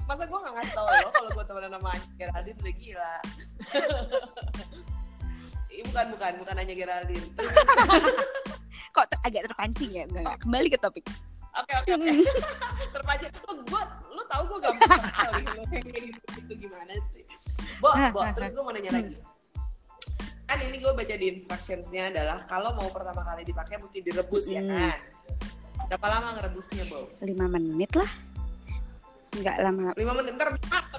masa 0.07 0.23
gue 0.23 0.39
gak 0.39 0.55
ngasih 0.55 0.73
tau 0.79 0.87
lo 0.87 1.09
kalau 1.11 1.31
gue 1.35 1.45
temenan 1.51 1.73
sama 1.75 1.89
Anya 1.91 2.09
Geraldine 2.15 2.59
udah 2.63 2.75
gila 2.79 3.15
bukan 5.91 6.07
bukan 6.15 6.33
bukan 6.41 6.55
hanya 6.63 6.75
Geraldine 6.79 7.27
Kok 8.97 9.07
ter- 9.13 9.23
agak 9.29 9.43
terpancing 9.45 9.93
ya? 9.93 10.05
Enggak, 10.09 10.25
enggak. 10.25 10.39
Kembali 10.41 10.69
ke 10.73 10.79
topik. 10.81 11.05
Oke 11.57 11.73
oke 11.77 11.91
oke. 11.93 12.09
Terpancing 12.91 13.33
lo 13.43 13.53
gue 13.59 13.83
lo 14.11 14.23
tau 14.27 14.43
gue 14.45 14.59
gampang 14.61 15.01
lo 15.27 15.41
yang 15.55 15.67
kayak 15.67 16.05
gitu, 16.07 16.21
gitu 16.39 16.53
gimana 16.59 16.93
sih? 17.11 17.23
Bo 17.79 17.91
bo 18.11 18.21
terus 18.31 18.51
gue 18.51 18.63
mau 18.63 18.73
nanya 18.73 18.91
lagi. 18.93 19.17
Kan 20.47 20.59
ini 20.63 20.77
gue 20.77 20.93
baca 20.93 21.11
di 21.13 21.27
instructionsnya 21.33 22.03
adalah 22.09 22.39
kalau 22.45 22.71
mau 22.73 22.89
pertama 22.89 23.21
kali 23.21 23.43
dipakai 23.43 23.77
mesti 23.77 23.99
direbus 24.01 24.47
ya 24.47 24.61
Hmm. 24.61 24.71
kan? 24.71 24.99
Berapa 25.87 26.07
lama 26.09 26.29
ngerebusnya, 26.35 26.83
Bo? 26.87 27.07
lima 27.21 27.47
menit 27.49 27.93
lah. 27.95 28.11
Nggak 29.33 29.57
lama. 29.61 29.93
5 29.93 30.01
menit 30.17 30.33
ntar 30.35 30.49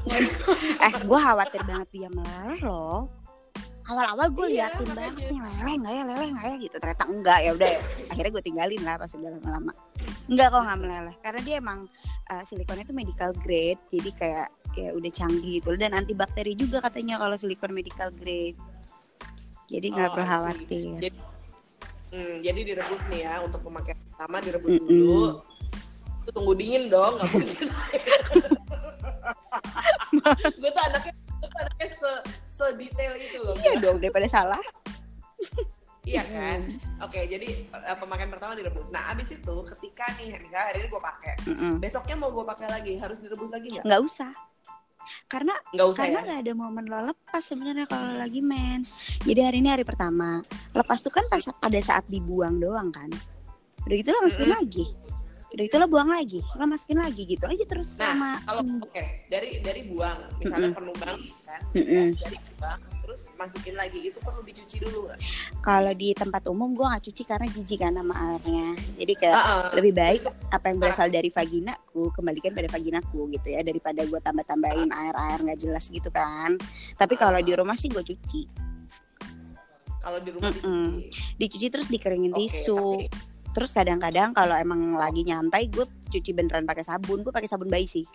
eh 0.85 0.93
gue 0.95 1.19
khawatir 1.19 1.61
banget 1.63 1.89
dia 1.91 2.07
meleleh 2.07 2.61
loh. 2.61 3.09
Awal-awal 3.83 4.27
gue 4.29 4.47
Iya, 4.47 4.67
liatin 4.69 4.83
makanya. 4.85 4.99
banget 4.99 5.23
nih 5.25 5.39
leleh 5.41 5.75
nggak 5.75 5.93
ya? 5.93 6.03
Leleh 6.05 6.27
nggak 6.29 6.45
ya? 6.45 6.55
Gitu. 6.59 6.75
Ternyata 6.77 7.03
enggak 7.07 7.39
ya 7.39 7.51
udah. 7.51 7.69
Akhirnya 8.07 8.31
gue 8.31 8.43
tinggalin 8.43 8.81
lah 8.83 8.95
pas 8.95 9.09
udah 9.09 9.29
lama-lama 9.33 9.71
enggak 10.27 10.47
kok 10.51 10.61
nggak 10.63 10.79
meleleh 10.83 11.15
karena 11.23 11.39
dia 11.43 11.55
emang 11.63 11.79
uh, 12.31 12.43
silikonnya 12.43 12.83
itu 12.83 12.95
medical 12.95 13.31
grade 13.41 13.79
jadi 13.91 14.09
kayak 14.15 14.47
ya 14.75 14.89
udah 14.93 15.11
canggih 15.11 15.63
gitu 15.63 15.73
dan 15.79 15.95
antibakteri 15.95 16.53
juga 16.53 16.83
katanya 16.83 17.17
kalau 17.17 17.39
silikon 17.39 17.73
medical 17.73 18.11
grade 18.13 18.59
jadi 19.67 19.87
nggak 19.91 20.09
Oh, 20.11 20.13
perlu 20.15 20.27
khawatir 20.27 20.95
Jadi, 20.99 21.17
hmm, 22.15 22.35
jadi 22.39 22.59
direbus 22.63 23.03
nih 23.11 23.19
ya 23.27 23.43
untuk 23.43 23.59
pemakaian 23.63 23.99
pertama 24.11 24.39
direbus 24.39 24.79
Mm-mm. 24.79 24.87
dulu. 24.87 25.43
Itu 26.23 26.29
tunggu 26.31 26.53
dingin 26.55 26.87
dong, 26.87 27.19
nggak 27.19 27.29
mungkin. 27.35 27.67
gue 30.63 30.71
tuh 30.71 30.83
anaknya, 30.87 31.13
gue 31.15 31.49
tuh 31.51 31.59
anaknya 31.67 31.87
se, 31.91 32.11
sedetail 32.47 33.13
itu 33.19 33.37
loh. 33.43 33.55
iya 33.59 33.75
dong 33.79 33.99
daripada 33.99 34.27
salah 34.31 34.59
Iya 36.07 36.23
kan? 36.23 36.59
Oke, 37.03 37.27
jadi 37.27 37.47
eh, 37.67 37.97
pemakaian 37.99 38.31
pertama 38.31 38.55
direbus. 38.55 38.87
Nah, 38.89 39.11
abis 39.11 39.35
itu 39.35 39.55
ketika 39.75 40.07
nih, 40.15 40.39
misalnya 40.39 40.65
hari 40.71 40.77
ini 40.79 40.87
gue 40.87 41.01
pakai, 41.03 41.33
Mm-mm. 41.43 41.73
besoknya 41.83 42.15
mau 42.15 42.31
gue 42.31 42.45
pakai 42.47 42.67
lagi, 42.71 42.93
harus 42.95 43.19
direbus 43.19 43.51
lagi 43.51 43.75
nggak? 43.75 43.83
nggak 43.83 44.01
usah 44.01 44.31
karena 45.27 45.55
Nggak 45.71 45.87
usah 45.87 45.99
karena 46.03 46.19
ya? 46.19 46.25
nggak 46.27 46.39
ada 46.43 46.53
momen 46.53 46.85
lo 46.87 46.99
lepas 46.99 47.39
sebenarnya 47.39 47.87
kalau 47.87 48.19
lagi 48.19 48.43
mens 48.43 48.91
jadi 49.23 49.47
hari 49.47 49.63
ini 49.63 49.71
hari 49.71 49.87
pertama 49.87 50.43
lepas 50.75 50.99
tuh 50.99 51.11
kan 51.11 51.23
pas 51.31 51.39
pada 51.47 51.79
saat 51.79 52.03
dibuang 52.11 52.59
doang 52.59 52.91
kan 52.91 53.07
udah 53.87 53.95
gitu 53.95 54.11
lo 54.11 54.19
masukin 54.27 54.51
Mm-mm. 54.51 54.59
lagi 54.59 54.85
udah 55.47 55.63
gitu 55.63 55.75
lo 55.79 55.87
buang 55.87 56.11
lagi 56.11 56.43
lo 56.43 56.63
masukin 56.67 56.99
lagi 56.99 57.23
gitu 57.23 57.47
aja 57.47 57.63
terus 57.63 57.95
Nah, 57.95 58.03
selama 58.03 58.29
Kalau 58.43 58.61
oke, 58.83 59.03
dari 59.31 59.49
dari 59.63 59.81
buang, 59.87 60.19
misalnya 60.43 60.69
Mm-mm. 60.71 60.77
penuh 60.83 60.95
banget 60.99 61.21
kan, 61.47 61.61
Mm-mm. 61.71 62.07
dari 62.19 62.37
buang, 62.51 62.79
terus 63.17 63.33
masukin 63.33 63.73
lagi, 63.73 63.97
itu 64.03 64.21
perlu 64.21 64.45
dicuci 64.45 64.77
dulu 64.77 65.09
nggak? 65.09 65.17
kalau 65.59 65.89
di 65.91 66.13
tempat 66.13 66.45
umum 66.45 66.69
gue 66.71 66.85
nggak 66.85 67.03
cuci 67.03 67.23
karena 67.23 67.47
jijik 67.49 67.79
kan 67.79 67.91
sama 67.91 68.13
airnya 68.13 68.65
jadi 68.93 69.13
kayak 69.15 69.33
Ah, 69.33 69.41
ah. 69.41 69.61
lebih 69.73 69.91
baik 69.91 70.21
apa 70.47 70.65
yang 70.69 70.77
berasal 70.77 71.09
dari 71.09 71.27
vaginaku 71.27 72.13
kembalikan 72.13 72.53
pada 72.53 72.69
vaginaku 72.69 73.25
gitu 73.31 73.47
ya 73.49 73.61
daripada 73.61 74.05
gue 74.05 74.19
tambah-tambahin 74.19 74.87
air-air 74.87 75.39
nggak 75.41 75.59
jelas 75.59 75.89
gitu 75.89 76.07
kan 76.07 76.61
tapi 76.93 77.17
kalau 77.17 77.41
di 77.41 77.51
rumah 77.51 77.73
sih 77.73 77.89
gue 77.89 78.05
cuci 78.05 78.41
kalau 79.97 80.21
di 80.21 80.29
rumah 80.29 80.53
Mm-mm. 80.53 81.01
dicuci. 81.01 81.09
dicuci 81.35 81.67
terus 81.67 81.87
dikeringin 81.89 82.31
Oke, 82.31 82.39
tisu 82.43 82.77
tapi- 82.77 83.09
terus 83.51 83.73
kadang-kadang 83.73 84.29
kalau 84.31 84.53
emang 84.53 84.93
lagi 84.93 85.25
nyantai 85.25 85.67
gue 85.67 85.83
cuci 86.07 86.31
beneran 86.31 86.63
pakai 86.63 86.85
sabun 86.85 87.25
gue 87.25 87.33
pakai 87.33 87.49
sabun 87.49 87.65
bayi 87.65 87.89
sih 87.89 88.05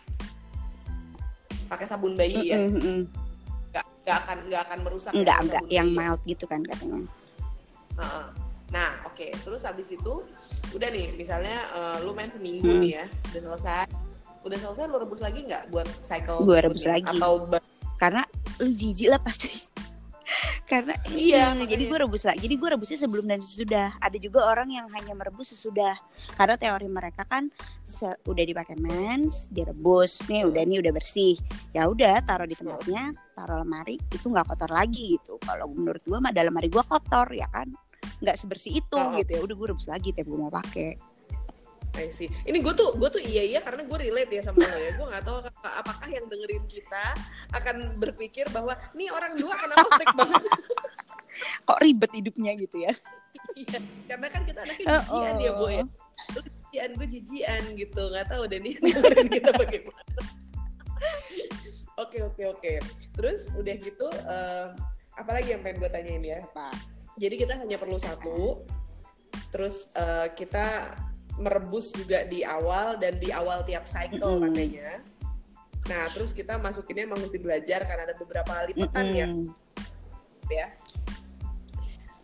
pakai 1.65 1.83
sabun 1.83 2.13
bayi 2.13 2.39
ya, 2.45 2.57
Mm-mm, 2.61 2.73
mm-mm. 2.73 2.99
Nggak 4.03 4.11
nggak 4.11 4.17
akan 4.19 4.37
nggak 4.47 4.61
akan 4.61 4.77
merusak. 4.83 5.11
ya, 5.15 5.35
enggak 5.39 5.63
bayi 5.63 5.73
yang 5.73 5.87
ya? 5.87 5.95
mild 5.95 6.21
gitu 6.23 6.45
kan 6.45 6.59
katanya 6.61 6.99
Heeh. 7.93 8.27
Nah, 8.69 8.89
oke. 9.05 9.29
Terus 9.37 9.61
habis 9.61 9.93
itu 9.93 10.13
udah 10.73 10.89
nih, 10.89 11.13
misalnya 11.13 11.61
eh, 11.69 11.97
lu 12.01 12.11
main 12.11 12.27
seminggu 12.27 12.65
Hmm. 12.65 12.81
nih 12.81 12.91
ya, 12.97 13.05
udah 13.29 13.41
selesai. 13.47 13.85
Udah 14.43 14.57
selesai 14.59 14.85
lu 14.89 14.97
rebus 14.97 15.21
lagi 15.21 15.45
nggak 15.45 15.69
buat 15.69 15.85
cycle 16.01 16.43
Gua 16.43 16.59
rebus 16.59 16.83
lagi. 16.83 17.05
atau 17.05 17.47
karena 17.95 18.25
lu 18.59 18.73
jijik 18.73 19.07
lah 19.07 19.21
pasti 19.21 19.61
karena 20.71 20.93
Iya, 21.09 21.53
iya 21.53 21.65
jadi 21.67 21.83
gue 21.85 21.97
rebus 22.03 22.23
lah. 22.23 22.35
Jadi 22.37 22.53
gue 22.55 22.69
rebusnya 22.73 22.99
sebelum 22.99 23.25
dan 23.27 23.39
sesudah. 23.43 23.97
Ada 23.99 24.17
juga 24.17 24.47
orang 24.47 24.71
yang 24.71 24.87
hanya 24.91 25.13
merebus 25.13 25.53
sesudah. 25.53 25.95
Karena 26.35 26.55
teori 26.55 26.87
mereka 26.87 27.23
kan 27.27 27.47
udah 28.25 28.43
dipakai 28.43 28.75
mens 28.79 29.47
direbus. 29.51 30.23
Nih 30.27 30.47
udah 30.47 30.63
nih 30.63 30.79
udah 30.81 30.93
bersih. 30.95 31.35
Ya 31.71 31.85
udah 31.87 32.23
taruh 32.23 32.47
di 32.47 32.55
tempatnya 32.55 33.13
taruh 33.33 33.61
lemari 33.61 33.97
itu 34.11 34.25
nggak 34.29 34.47
kotor 34.49 34.71
lagi 34.71 35.17
gitu. 35.19 35.37
Kalau 35.41 35.69
menurut 35.71 36.01
gue 36.03 36.17
mah 36.19 36.31
dalam 36.31 36.53
lemari 36.53 36.69
gue 36.69 36.83
kotor 36.83 37.27
ya 37.33 37.47
kan? 37.49 37.69
Nggak 38.19 38.35
sebersih 38.39 38.79
itu 38.79 38.95
Oh. 38.97 39.15
gitu 39.19 39.37
ya. 39.37 39.39
Udah 39.43 39.55
gue 39.55 39.67
rebus 39.73 39.87
lagi 39.87 40.09
tiap 40.11 40.27
gue 40.27 40.39
mau 40.39 40.51
pakai 40.51 41.12
I 41.93 42.09
see. 42.09 42.25
Ini 42.43 42.57
gue 42.57 42.73
tuh 42.73 42.97
gue 42.97 43.05
tuh 43.05 43.21
iya 43.21 43.45
iya 43.45 43.59
karena 43.61 43.85
gue 43.85 43.97
relate 44.01 44.31
ya 44.33 44.41
sama 44.41 44.65
lo 44.65 44.77
ya. 44.77 44.91
Gue 44.97 45.05
nggak 45.13 45.23
tahu 45.23 45.37
apakah, 45.61 46.07
yang 46.09 46.25
dengerin 46.25 46.65
kita 46.65 47.05
akan 47.53 48.01
berpikir 48.01 48.49
bahwa 48.49 48.73
nih 48.93 49.13
orang 49.13 49.37
dua 49.37 49.53
kenapa 49.53 49.87
freak 49.93 50.13
banget. 50.19 50.43
kok 51.65 51.79
ribet 51.81 52.11
hidupnya 52.13 52.53
gitu 52.53 52.77
ya 52.77 52.93
Iya, 53.57 53.81
karena 54.05 54.27
kan 54.29 54.41
kita 54.45 54.61
anaknya 54.61 54.85
Oh, 54.85 55.01
jijian 55.01 55.35
ya, 55.41 55.51
Bo 55.57 55.65
ya. 55.65 55.81
oh. 55.81 55.87
Lu 56.37 56.39
jijian, 56.45 56.89
gue 56.93 57.07
jijian 57.09 57.63
gitu. 57.73 58.01
Nggak 58.09 58.27
tahu 58.29 58.43
deh 58.45 58.59
nih 58.61 58.73
dengerin 58.77 59.27
kita 59.29 59.49
bagaimana. 59.61 60.01
Oke, 61.97 62.17
oke, 62.25 62.43
oke. 62.49 62.71
Terus 63.13 63.49
udah 63.53 63.75
gitu, 63.77 64.07
eh, 64.09 64.65
apalagi 65.13 65.53
yang 65.57 65.61
pengen 65.61 65.77
gue 65.81 65.89
tanyain 65.89 66.23
ya? 66.23 66.39
Apa? 66.41 66.73
Jadi 67.17 67.35
kita 67.37 67.53
hanya 67.57 67.77
perlu 67.77 67.97
satu. 67.97 68.65
Terus 69.49 69.89
eh, 69.93 70.27
kita 70.33 70.93
merebus 71.41 71.93
juga 71.93 72.25
di 72.29 72.45
awal 72.45 72.97
dan 73.01 73.17
di 73.17 73.33
awal 73.33 73.65
tiap 73.65 73.89
cycle 73.89 74.37
Mm-mm. 74.37 74.53
katanya. 74.53 75.01
Nah, 75.89 76.07
terus 76.13 76.31
kita 76.31 76.55
masukinnya 76.61 77.09
emang 77.09 77.19
mesti 77.19 77.37
belajar 77.41 77.83
karena 77.83 78.07
ada 78.07 78.15
beberapa 78.15 78.53
lipatan 78.69 79.05
ya 79.11 79.27
Mm-mm. 79.27 79.47
ya. 80.47 80.67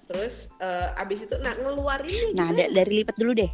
Terus 0.10 0.50
eh, 0.58 1.02
abis 1.02 1.30
itu, 1.30 1.36
nah 1.42 1.54
ngeluarinnya 1.54 2.34
Nah, 2.34 2.50
da- 2.54 2.72
dari 2.72 3.04
lipat 3.04 3.16
dulu 3.18 3.34
deh. 3.38 3.52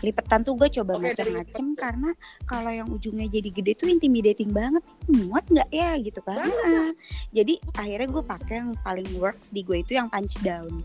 Lipetan 0.00 0.40
tuh 0.40 0.56
gue 0.56 0.68
coba 0.72 0.96
dari 0.96 1.12
macam-macam 1.12 1.66
karena 1.76 2.10
kalau 2.48 2.72
yang 2.72 2.88
ujungnya 2.88 3.28
jadi 3.28 3.48
gede 3.52 3.72
tuh 3.76 3.88
intimidating 3.92 4.52
banget. 4.52 4.84
Muat 5.08 5.44
nggak 5.48 5.68
ya 5.72 5.96
gitu 6.00 6.20
kan? 6.24 6.48
Ah. 6.48 6.92
Jadi 7.32 7.60
akhirnya 7.76 8.08
gue 8.08 8.24
pakai 8.24 8.54
yang 8.60 8.70
paling 8.80 9.08
works 9.20 9.52
di 9.52 9.60
gue 9.64 9.84
itu 9.84 9.96
yang 9.96 10.08
punch 10.08 10.40
down. 10.40 10.84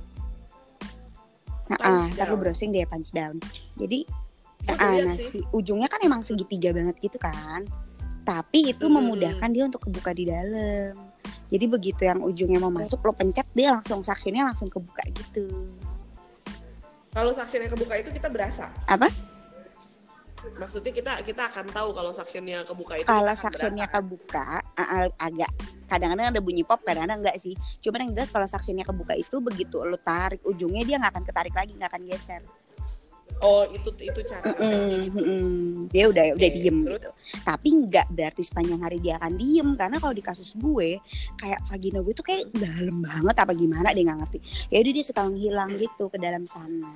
Nah, 1.71 1.79
ah, 1.79 2.03
ntar 2.19 2.27
lu 2.27 2.35
browsing 2.35 2.75
deh 2.75 2.83
punch 2.83 3.15
down. 3.15 3.39
Jadi 3.79 4.03
ah, 4.67 4.99
lihat 4.99 5.07
nah, 5.07 5.15
sih. 5.15 5.39
si 5.39 5.47
ujungnya 5.55 5.87
kan 5.87 6.03
emang 6.03 6.19
segitiga 6.19 6.75
banget 6.75 6.99
gitu 6.99 7.15
kan. 7.15 7.63
Tapi 8.27 8.75
itu 8.75 8.91
Mm-mm. 8.91 8.99
memudahkan 8.99 9.49
dia 9.55 9.63
untuk 9.63 9.87
kebuka 9.87 10.11
di 10.11 10.27
dalam. 10.27 10.93
Jadi 11.51 11.65
begitu 11.67 12.01
yang 12.03 12.19
ujungnya 12.23 12.59
mau 12.59 12.71
masuk 12.71 12.99
lo 13.03 13.15
pencet 13.15 13.47
dia 13.55 13.75
langsung 13.75 14.03
suctionnya 14.03 14.43
langsung 14.47 14.67
kebuka 14.67 15.03
gitu. 15.15 15.47
Kalau 17.11 17.31
suctionnya 17.31 17.71
kebuka 17.71 17.99
itu 17.99 18.11
kita 18.11 18.27
berasa. 18.27 18.67
Apa? 18.87 19.07
Maksudnya 20.57 20.91
kita 20.93 21.13
kita 21.21 21.43
akan 21.53 21.65
tahu 21.69 21.89
kalau 21.93 22.11
suctionnya 22.11 22.65
kebuka 22.65 22.97
itu. 22.97 23.07
kalau 23.07 23.33
suctionnya 23.37 23.85
berasa. 23.85 24.01
kebuka 24.01 24.47
agak 25.21 25.51
kadang-kadang 25.85 26.27
ada 26.31 26.41
bunyi 26.41 26.63
pop 26.63 26.79
kadang-kadang 26.81 27.19
enggak 27.19 27.37
sih 27.37 27.51
cuman 27.83 28.07
yang 28.07 28.11
jelas 28.15 28.31
kalau 28.31 28.47
suctionnya 28.47 28.87
kebuka 28.87 29.13
itu 29.13 29.37
begitu 29.43 29.83
lo 29.83 29.99
tarik 29.99 30.39
ujungnya 30.47 30.87
dia 30.87 30.95
nggak 31.03 31.11
akan 31.13 31.23
ketarik 31.27 31.53
lagi 31.53 31.71
nggak 31.75 31.91
akan 31.91 32.03
geser 32.07 32.41
Oh 33.41 33.65
itu 33.73 33.89
itu 34.05 34.21
cara 34.21 34.53
tesnya 34.53 35.01
Mm-mm, 35.01 35.09
gitu. 35.09 35.21
dia 35.89 36.05
udah 36.13 36.25
udah 36.37 36.49
Oke, 36.51 36.57
diem 36.61 36.77
terus? 36.85 36.93
gitu 37.01 37.09
tapi 37.41 37.69
nggak 37.73 38.07
berarti 38.13 38.43
sepanjang 38.45 38.81
hari 38.85 38.97
dia 39.01 39.17
akan 39.17 39.33
diem 39.33 39.69
karena 39.73 39.97
kalau 39.97 40.13
di 40.13 40.21
kasus 40.21 40.53
gue 40.53 41.01
kayak 41.41 41.59
vagina 41.65 42.05
gue 42.05 42.13
tuh 42.13 42.21
kayak 42.27 42.53
dalam 42.53 43.01
banget 43.01 43.35
apa 43.41 43.53
gimana 43.57 43.97
dia 43.97 44.03
nggak 44.05 44.19
ngerti 44.21 44.39
ya 44.69 44.77
udah 44.85 44.93
dia 44.93 45.05
suka 45.09 45.21
menghilang 45.25 45.71
gitu 45.79 46.05
ke 46.11 46.17
dalam 46.21 46.43
sana 46.45 46.91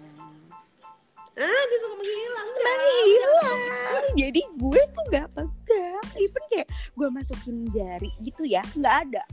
Ah 1.35 1.63
dia 1.67 1.77
suka 1.83 1.95
menghilang. 1.99 2.47
menghilang. 2.55 3.59
jadi 4.15 4.41
gue 4.55 4.81
tuh 4.95 5.03
nggak 5.11 5.27
pegang. 5.35 6.05
Even 6.15 6.43
kayak 6.47 6.67
gue 6.95 7.07
masukin 7.11 7.67
jari 7.75 8.11
gitu 8.23 8.47
ya 8.47 8.63
nggak 8.79 8.95
ada. 9.09 9.23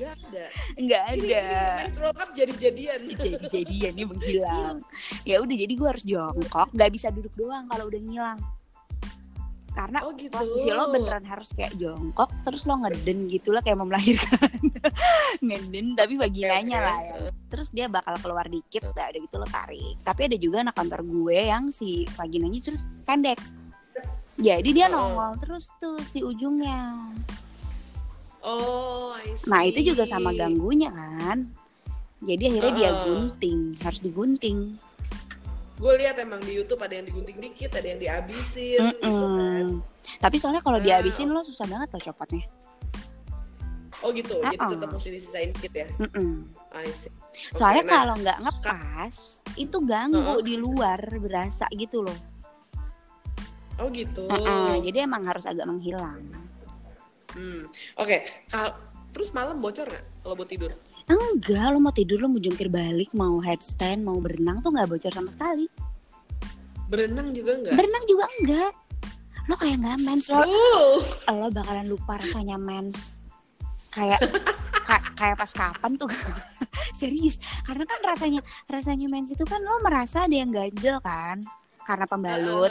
Gak 0.00 0.16
ada. 0.16 0.44
nggak 0.80 1.04
ada. 1.12 1.44
menstrual 1.84 2.12
cup 2.16 2.32
jadi-jadian. 2.32 3.04
jadi 3.20 3.36
jadian 3.52 3.92
nih 3.92 4.06
menghilang 4.08 4.80
ya 5.28 5.36
udah 5.44 5.56
jadi 5.60 5.72
gue 5.76 5.88
harus 5.92 6.04
jongkok. 6.08 6.68
Nggak 6.72 6.90
bisa 6.96 7.12
duduk 7.12 7.34
doang 7.36 7.68
kalau 7.68 7.92
udah 7.92 8.00
ngilang. 8.00 8.40
Karena 9.70 10.02
Oh 10.02 10.16
gitu. 10.16 10.32
posisi 10.32 10.72
lo 10.72 10.88
beneran 10.88 11.28
harus 11.28 11.52
kayak 11.52 11.76
jongkok 11.76 12.32
terus 12.42 12.64
lo 12.64 12.80
ngeden 12.80 13.28
gitu 13.28 13.52
lah 13.52 13.60
kayak 13.60 13.76
mau 13.76 13.84
melahirkan. 13.84 14.48
Ngeden 15.46 15.92
tapi 15.92 16.16
vaginanya 16.16 16.80
Oke, 16.80 16.88
lah 16.88 16.98
ya 17.04 17.16
terus 17.50 17.68
dia 17.68 17.90
bakal 17.90 18.14
keluar 18.16 18.46
dikit 18.46 18.86
udah 18.86 19.10
ada 19.10 19.18
gitu 19.18 19.34
lo 19.34 19.44
tarik 19.44 19.98
tapi 20.00 20.30
ada 20.30 20.36
juga 20.38 20.62
anak 20.62 20.72
kantor 20.72 21.02
gue 21.02 21.38
yang 21.44 21.64
si 21.68 22.06
vaginanya 22.14 22.60
terus 22.62 22.86
pendek 23.02 23.42
jadi 24.38 24.70
dia 24.70 24.86
Heeh. 24.86 24.94
nongol 24.94 25.34
terus 25.36 25.68
tuh 25.76 25.98
si 26.00 26.22
ujungnya 26.22 26.94
Oh, 28.40 29.12
I 29.12 29.36
see. 29.36 29.44
nah 29.44 29.60
itu 29.60 29.84
juga 29.84 30.08
sama 30.08 30.32
ganggunya 30.32 30.88
kan 30.88 31.44
jadi 32.20 32.48
akhirnya 32.48 32.72
dia 32.72 32.90
Heeh. 32.90 33.02
gunting 33.04 33.58
harus 33.78 34.00
digunting 34.00 34.58
Gue 35.76 35.96
lihat 35.96 36.20
emang 36.20 36.44
di 36.44 36.52
YouTube 36.52 36.76
ada 36.76 36.92
yang 36.92 37.08
digunting 37.08 37.40
dikit, 37.40 37.72
ada 37.72 37.88
yang 37.88 37.96
dihabisin 37.96 38.84
gitu 38.92 39.00
kan. 39.00 39.80
Tapi 40.20 40.36
soalnya 40.36 40.60
kalau 40.60 40.76
Ah. 40.76 40.84
dihabisin 40.84 41.32
lo 41.32 41.40
susah 41.40 41.64
banget 41.64 41.88
lo 41.88 42.00
copotnya. 42.04 42.44
Oh 44.00 44.10
gitu, 44.16 44.40
jadi 44.40 44.56
Uh-uh. 44.56 44.72
tetap 44.72 44.88
mesti 44.96 45.08
disisain 45.12 45.48
dikit 45.52 45.72
ya. 45.76 45.86
I 46.72 46.88
see. 46.88 47.12
Oke, 47.52 47.58
Soalnya 47.60 47.84
nah, 47.84 47.92
kalau 48.00 48.14
nggak 48.16 48.38
ngepas 48.42 49.14
itu 49.60 49.76
ganggu 49.84 50.18
Uh-uh. 50.18 50.40
di 50.40 50.54
luar 50.56 51.00
berasa 51.20 51.68
gitu 51.76 52.00
loh. 52.04 52.18
oh 53.80 53.88
gitu. 53.92 54.24
Uh-uh, 54.28 54.80
Jadi 54.80 55.04
emang 55.04 55.24
harus 55.28 55.44
agak 55.44 55.64
menghilang. 55.68 56.20
Hmm. 57.32 57.68
Oke, 57.96 58.24
kal- 58.48 58.76
terus 59.12 59.32
malam 59.36 59.60
bocor 59.60 59.84
nggak 59.84 60.04
kalau 60.24 60.34
buat 60.36 60.48
tidur? 60.48 60.72
Enggak, 61.10 61.74
lo 61.74 61.78
mau 61.82 61.92
tidur 61.92 62.22
lo 62.22 62.28
mau 62.30 62.38
jungkir 62.40 62.70
balik, 62.70 63.10
mau 63.12 63.36
headstand, 63.42 64.00
mau 64.00 64.16
berenang 64.20 64.62
tuh 64.62 64.70
nggak 64.72 64.88
bocor 64.88 65.12
sama 65.12 65.28
sekali. 65.28 65.68
Berenang 66.88 67.36
juga 67.36 67.54
nggak? 67.58 67.74
Berenang 67.76 68.04
juga 68.08 68.24
enggak. 68.40 68.72
Lo 69.48 69.54
kayak 69.58 69.76
nggak 69.82 69.98
mens 70.06 70.26
lo, 70.30 70.40
Uh, 70.46 70.98
lo 71.34 71.46
bakalan 71.50 71.86
lupa 71.90 72.16
rasanya 72.16 72.54
mens. 72.56 73.19
Kayak 73.90 74.20
ka- 74.86 75.06
kayak 75.14 75.36
pas 75.36 75.50
kapan 75.50 75.92
tuh? 75.98 76.10
Serius 76.98 77.38
karena 77.66 77.86
kan 77.86 78.00
rasanya 78.02 78.40
rasanya 78.66 79.06
mens 79.06 79.30
itu 79.30 79.44
kan 79.46 79.62
lo 79.62 79.78
merasa 79.82 80.26
ada 80.26 80.34
yang 80.34 80.50
ganjel 80.50 80.98
kan 81.00 81.38
karena 81.86 82.06
pembalut. 82.06 82.70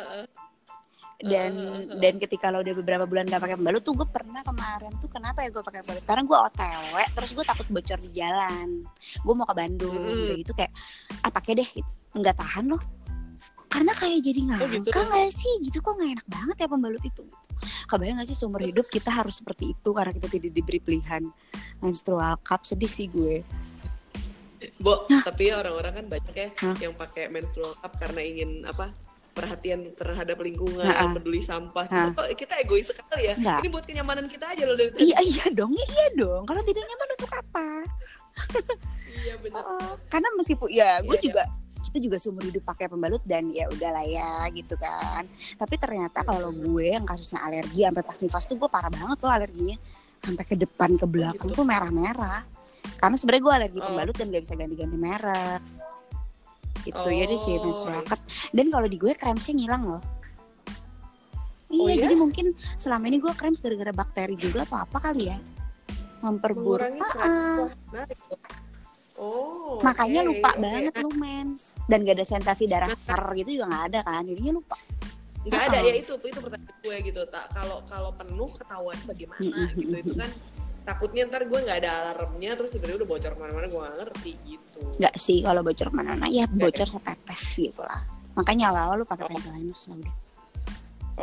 Dan 1.19 1.51
dan 1.99 2.15
ketika 2.15 2.47
lo 2.47 2.63
udah 2.63 2.71
beberapa 2.79 3.03
bulan 3.03 3.27
gak 3.27 3.43
pakai 3.43 3.59
pembalut 3.59 3.83
tuh 3.83 3.91
gue 3.91 4.07
pernah 4.07 4.39
kemarin 4.39 4.95
tuh 5.03 5.11
kenapa 5.11 5.43
ya 5.43 5.51
gue 5.51 5.59
pakai 5.59 5.83
pembalut? 5.83 6.05
Karena 6.07 6.23
gue 6.23 6.37
otw 6.47 6.95
terus 7.11 7.31
gue 7.35 7.43
takut 7.43 7.67
bocor 7.67 7.99
di 7.99 8.09
jalan. 8.15 8.67
Gue 9.19 9.33
mau 9.35 9.43
ke 9.43 9.55
Bandung 9.55 9.99
kayak 9.99 10.39
gitu 10.39 10.51
kayak 10.55 10.71
ah 11.19 11.31
pakai 11.31 11.59
deh 11.59 11.69
nggak 12.15 12.35
tahan 12.39 12.71
loh 12.71 12.79
karena 13.69 13.91
kayak 13.93 14.19
jadi 14.25 14.41
Oh, 14.49 14.65
gitu. 14.65 14.89
ngangka 14.89 15.01
nggak 15.11 15.29
sih? 15.35 15.53
Gitu 15.59 15.77
kok 15.83 15.93
nggak 15.93 16.11
enak 16.15 16.27
banget 16.31 16.55
ya 16.55 16.67
pembalut 16.71 17.03
itu 17.03 17.23
kebayang 17.89 18.21
gak 18.21 18.29
sih 18.29 18.37
seumur 18.37 18.61
hidup 18.61 18.85
kita 18.87 19.09
harus 19.09 19.41
seperti 19.41 19.73
itu 19.73 19.89
karena 19.89 20.13
kita 20.13 20.29
tidak 20.29 20.51
diberi 20.53 20.79
pilihan 20.79 21.25
menstrual 21.81 22.37
cup 22.45 22.61
sedih 22.63 22.89
sih 22.89 23.09
gue 23.09 23.41
Bo, 24.79 25.07
tapi 25.07 25.55
orang-orang 25.55 26.03
kan 26.03 26.05
banyak 26.11 26.35
ya 26.35 26.49
Hah? 26.59 26.75
yang 26.83 26.91
pakai 26.91 27.31
menstrual 27.31 27.73
cup 27.79 27.95
karena 27.95 28.19
ingin 28.19 28.67
apa 28.67 28.91
perhatian 29.31 29.95
terhadap 29.95 30.35
lingkungan, 30.43 30.83
Ha-ha. 30.83 31.15
peduli 31.15 31.39
sampah. 31.39 31.87
Ha. 31.87 32.11
Oh, 32.11 32.27
kita 32.35 32.59
egois 32.59 32.91
sekali 32.91 33.31
ya. 33.31 33.39
Nggak. 33.39 33.63
Ini 33.63 33.67
buat 33.71 33.85
kenyamanan 33.87 34.27
kita 34.27 34.51
aja 34.51 34.67
loh 34.67 34.75
dari 34.75 34.91
iya 34.99 35.15
iya 35.23 35.47
dong 35.55 35.71
iya 35.71 36.05
dong 36.19 36.43
kalau 36.43 36.59
tidak 36.67 36.83
nyaman 36.83 37.09
untuk 37.15 37.31
apa 37.31 37.67
Iya 39.09 39.35
benar. 39.39 39.63
Oh, 39.63 39.93
karena 40.11 40.27
meskipun 40.35 40.67
ya 40.71 40.99
gue 41.03 41.15
Iya, 41.15 41.23
juga 41.23 41.43
kita 41.89 41.97
juga 42.05 42.17
seumur 42.21 42.45
hidup 42.45 42.61
pakai 42.61 42.85
pembalut 42.85 43.19
dan 43.25 43.49
ya 43.49 43.65
udahlah 43.67 44.05
ya 44.05 44.45
gitu 44.53 44.77
kan. 44.77 45.25
Tapi 45.57 45.75
ternyata 45.81 46.21
kalau 46.21 46.53
gue 46.53 46.93
yang 46.93 47.03
kasusnya 47.03 47.41
alergi 47.41 47.81
sampai 47.83 48.03
pas 48.05 48.17
nifas 48.21 48.45
tuh 48.45 48.55
gue 48.61 48.69
parah 48.69 48.93
banget 48.93 49.17
loh 49.17 49.33
alerginya. 49.33 49.77
Sampai 50.21 50.45
ke 50.45 50.53
depan 50.53 50.95
ke 51.01 51.05
belakang 51.09 51.49
gitu. 51.49 51.57
tuh 51.57 51.65
merah-merah. 51.65 52.45
Karena 53.01 53.15
sebenarnya 53.17 53.43
gue 53.43 53.53
alergi 53.57 53.79
Oh. 53.81 53.85
pembalut 53.89 54.15
dan 54.15 54.25
gak 54.29 54.43
bisa 54.45 54.53
ganti-ganti 54.53 54.97
merek. 55.01 55.61
Gitu 56.79 57.09
jadi 57.11 57.35
sih 57.35 57.53
Oh, 57.59 57.67
menstrual 57.67 58.01
cup 58.07 58.19
dan 58.55 58.65
kalau 58.71 58.87
di 58.87 58.95
gue 58.95 59.11
kremsnya 59.11 59.51
ngilang 59.51 59.83
loh. 59.83 60.03
Iya 61.69 61.81
Oh, 61.83 61.89
ya? 61.91 62.07
jadi 62.07 62.15
mungkin 62.17 62.45
selama 62.79 63.05
ini 63.11 63.17
gue 63.21 63.33
krem 63.35 63.53
gara-gara 63.59 63.93
bakteri 63.93 64.35
juga 64.39 64.63
atau 64.65 64.77
apa 64.81 64.97
kali 65.11 65.29
ya? 65.29 65.37
Memperburuk. 66.23 66.81
Mengurangi 66.87 67.01
Ah, 67.19 67.67
Oh, 69.19 69.83
makanya 69.83 70.23
oke, 70.23 70.29
lupa 70.31 70.49
oke. 70.55 70.63
banget 70.63 70.93
lu 71.03 71.11
mens. 71.19 71.75
Dan 71.91 72.07
gak 72.07 72.23
ada 72.23 72.25
sensasi 72.25 72.71
darah 72.71 72.87
Nah, 72.87 72.95
ser 72.95 73.19
gitu 73.35 73.59
juga 73.59 73.65
nggak 73.67 73.85
ada 73.91 73.99
kan 74.07 74.23
jadinya 74.23 74.53
lupa. 74.55 74.79
Nggak 75.43 75.61
ada 75.67 75.77
Uh-uh. 75.83 75.87
ya 75.91 75.93
itu 75.99 76.13
itu 76.23 76.39
pertanyaan 76.39 76.77
gue 76.79 76.95
gitu 77.11 77.21
tak 77.27 77.45
kalau 77.51 77.83
kalau 77.87 78.11
penuh 78.15 78.49
ketahuan 78.55 78.95
bagaimana 79.03 79.71
gitu 79.75 79.91
itu 79.91 80.13
kan 80.15 80.31
takutnya 80.87 81.21
ntar 81.27 81.43
gue 81.47 81.59
nggak 81.59 81.79
ada 81.83 81.91
alarmnya 81.91 82.51
terus 82.55 82.71
tiba-tiba 82.71 83.03
udah 83.03 83.09
bocor 83.11 83.31
ke 83.35 83.39
mana-mana 83.43 83.65
gue 83.67 83.79
nggak 83.83 83.97
ngerti 84.03 84.31
gitu. 84.47 84.81
Nggak 85.03 85.15
sih 85.19 85.37
kalau 85.43 85.61
bocor 85.67 85.87
mana-mana 85.91 86.27
ya 86.31 86.45
bocor 86.47 86.87
setetes 86.87 87.43
gitu 87.59 87.81
lah. 87.83 87.99
Makanya 88.39 88.71
awal-awal 88.71 89.03
lu 89.03 89.07
pakai 89.07 89.27
Oh. 89.27 89.35
Lah 89.35 89.95
udah 89.99 90.15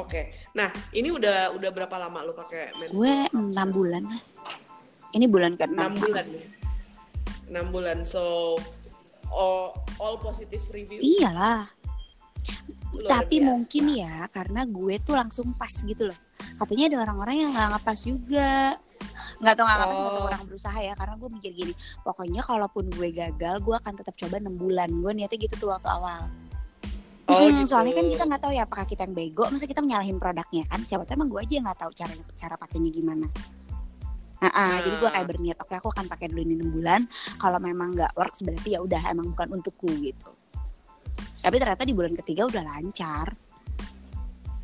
oke. 0.04 0.20
Nah 0.52 0.68
ini 0.92 1.08
udah 1.08 1.56
udah 1.56 1.70
berapa 1.72 1.96
lama 1.96 2.18
lu 2.28 2.32
pakai 2.36 2.76
menstrual 2.76 3.00
gue 3.00 3.14
enam 3.32 3.68
bulan 3.72 4.02
lah. 4.04 4.22
Ini 5.16 5.24
bulan 5.32 5.56
ke 5.56 5.64
enam 5.64 5.96
bulan 5.96 6.28
ya 6.28 6.55
enam 7.46 7.70
bulan 7.70 8.02
so 8.02 8.56
all, 9.28 9.74
all 9.98 10.16
positive 10.16 10.62
review 10.70 10.98
iyalah 10.98 11.70
Luar 12.94 13.10
tapi 13.10 13.42
biasa. 13.42 13.46
mungkin 13.46 13.84
ya 13.92 14.14
karena 14.30 14.62
gue 14.64 14.94
tuh 15.02 15.14
langsung 15.14 15.52
pas 15.52 15.70
gitu 15.70 16.08
loh 16.08 16.18
katanya 16.56 16.84
ada 16.88 16.96
orang-orang 17.04 17.36
yang 17.38 17.50
nggak 17.52 17.68
ngepas 17.76 17.98
juga 18.02 18.50
nggak 19.36 19.54
tau 19.54 19.64
nggak 19.66 19.78
ngepas 19.78 19.98
atau 20.00 20.12
Oh. 20.16 20.28
orang 20.30 20.42
berusaha 20.46 20.78
ya 20.78 20.94
karena 20.96 21.14
gue 21.14 21.28
mikir 21.28 21.50
gini 21.52 21.72
pokoknya 22.00 22.40
kalaupun 22.40 22.88
gue 22.88 23.08
gagal 23.12 23.56
gue 23.60 23.74
akan 23.74 23.92
tetap 23.94 24.14
coba 24.16 24.40
enam 24.40 24.56
bulan 24.56 24.88
gue 24.88 25.12
niatnya 25.12 25.38
gitu 25.38 25.54
tuh 25.58 25.70
waktu 25.70 25.88
awal 25.88 26.24
Oh, 27.26 27.42
Hmm, 27.42 27.58
gitu. 27.58 27.74
Soalnya 27.74 27.98
kan 27.98 28.06
kita 28.06 28.22
nggak 28.22 28.38
tahu 28.38 28.52
ya 28.54 28.62
apakah 28.62 28.86
kita 28.86 29.02
yang 29.02 29.10
bego, 29.10 29.50
masa 29.50 29.66
kita 29.66 29.82
menyalahin 29.82 30.14
produknya 30.14 30.62
kan? 30.70 30.86
Siapa 30.86 31.02
tahu 31.02 31.18
emang 31.18 31.26
gue 31.34 31.40
aja 31.42 31.52
yang 31.58 31.66
nggak 31.66 31.80
tahu 31.82 31.90
cara 31.90 32.14
cara 32.38 32.54
pakainya 32.54 32.90
gimana. 32.94 33.26
Nah, 34.36 34.52
ah, 34.52 34.78
jadi 34.84 34.96
gue 35.00 35.10
kayak 35.10 35.26
berniat, 35.32 35.56
oke 35.64 35.74
aku 35.80 35.88
akan 35.96 36.06
pakai 36.12 36.28
dulu 36.28 36.40
ini 36.44 36.54
enam 36.60 36.68
bulan. 36.68 37.00
Kalau 37.40 37.56
memang 37.56 37.96
nggak 37.96 38.12
works 38.20 38.44
berarti 38.44 38.76
ya 38.76 38.84
udah 38.84 39.00
emang 39.08 39.32
bukan 39.32 39.48
untukku 39.56 39.88
gitu. 40.04 40.30
Tapi 41.40 41.56
ternyata 41.56 41.82
di 41.88 41.94
bulan 41.96 42.12
ketiga 42.20 42.44
udah 42.48 42.62
lancar. 42.64 43.32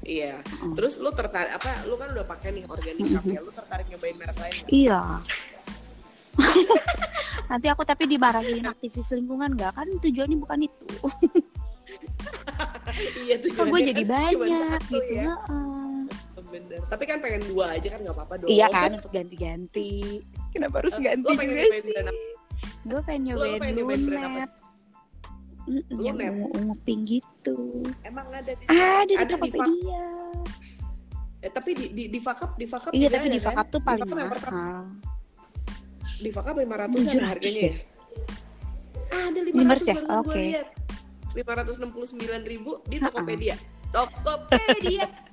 iya 0.03 0.35
Mm. 0.59 0.75
terus 0.75 0.99
lu 0.99 1.15
tertarik 1.15 1.55
apa 1.55 1.87
lu 1.87 1.95
kan 1.95 2.11
udah 2.11 2.27
pakai 2.27 2.51
nih 2.51 2.67
organic 2.67 3.07
cup 3.07 3.23
ya 3.23 3.39
lu 3.39 3.55
tertarik 3.55 3.87
nyobain 3.87 4.19
merek 4.19 4.35
lain 4.35 4.55
nggak? 4.59 4.71
Iya. 4.75 5.03
Nanti 7.55 7.67
aku 7.71 7.83
tapi 7.87 8.11
dimarahin 8.11 8.67
aktivis 8.67 9.15
lingkungan 9.15 9.55
nggak 9.55 9.73
kan 9.79 9.87
tujuannya 10.03 10.43
bukan 10.43 10.67
itu. 10.67 10.87
iya 13.23 13.39
Kok 13.39 13.47
tujuannya 13.47 13.71
gue 13.71 13.81
jadi 13.95 14.03
kan 14.03 14.11
banyak 14.11 14.83
gitu. 14.91 15.15
ya. 15.15 15.25
heeh. 15.39 15.72
Bener. 16.53 16.81
Tapi 16.85 17.05
kan 17.05 17.19
pengen 17.19 17.43
dua 17.49 17.73
aja 17.73 17.89
kan 17.89 17.99
nggak 17.99 18.13
apa-apa 18.13 18.35
dong. 18.39 18.49
Iya 18.49 18.67
kan 18.69 18.91
untuk 18.95 19.09
ganti-ganti. 19.11 20.21
Kenapa 20.53 20.75
harus 20.79 20.93
Eh, 20.95 21.03
ganti 21.03 21.25
juga 21.25 21.43
nyobain 21.43 21.73
sih? 21.81 21.95
Gue 22.85 23.01
pengen 23.03 23.23
nyobain 23.25 24.03
lunet. 24.05 24.51
Mm, 25.63 25.79
yang 25.97 26.19
Lunet? 26.19 26.31
ungu-ungu 26.35 26.75
pink 26.83 27.03
gitu. 27.09 27.87
Emang 28.03 28.27
ada 28.29 28.51
di 28.51 28.65
Ada 28.67 29.07
di 29.07 29.15
ada 29.15 29.25
di 29.25 29.31
Tokopedia. 29.33 30.05
eh, 31.39 31.51
tapi 31.51 31.71
di 31.73 31.87
di 31.91 32.05
di 32.07 32.19
Fakap 32.19 32.55
di 32.55 32.67
Fakap 32.67 32.91
Iya, 32.93 33.09
tapi 33.09 33.27
ada 33.27 33.31
di 33.31 33.39
kan? 33.39 33.47
Fakap 33.49 33.67
tuh 33.71 33.81
paling 33.81 34.11
mahal. 34.11 34.85
Di 36.19 36.31
Fakap 36.31 36.55
500 36.59 37.15
700 37.15 37.23
harganya 37.25 37.63
ya. 37.63 37.75
Ada 39.09 39.39
500 39.39 39.55
500 39.55 39.55
ya? 39.55 39.95
barusan 39.95 39.97
gua 40.03 40.19
Oke. 40.21 40.43
lihat. 40.43 40.69
569 41.33 42.43
ribu 42.45 42.71
di. 42.85 42.97
Tokopedia. 42.99 43.57
Tokopedia. 43.89 45.07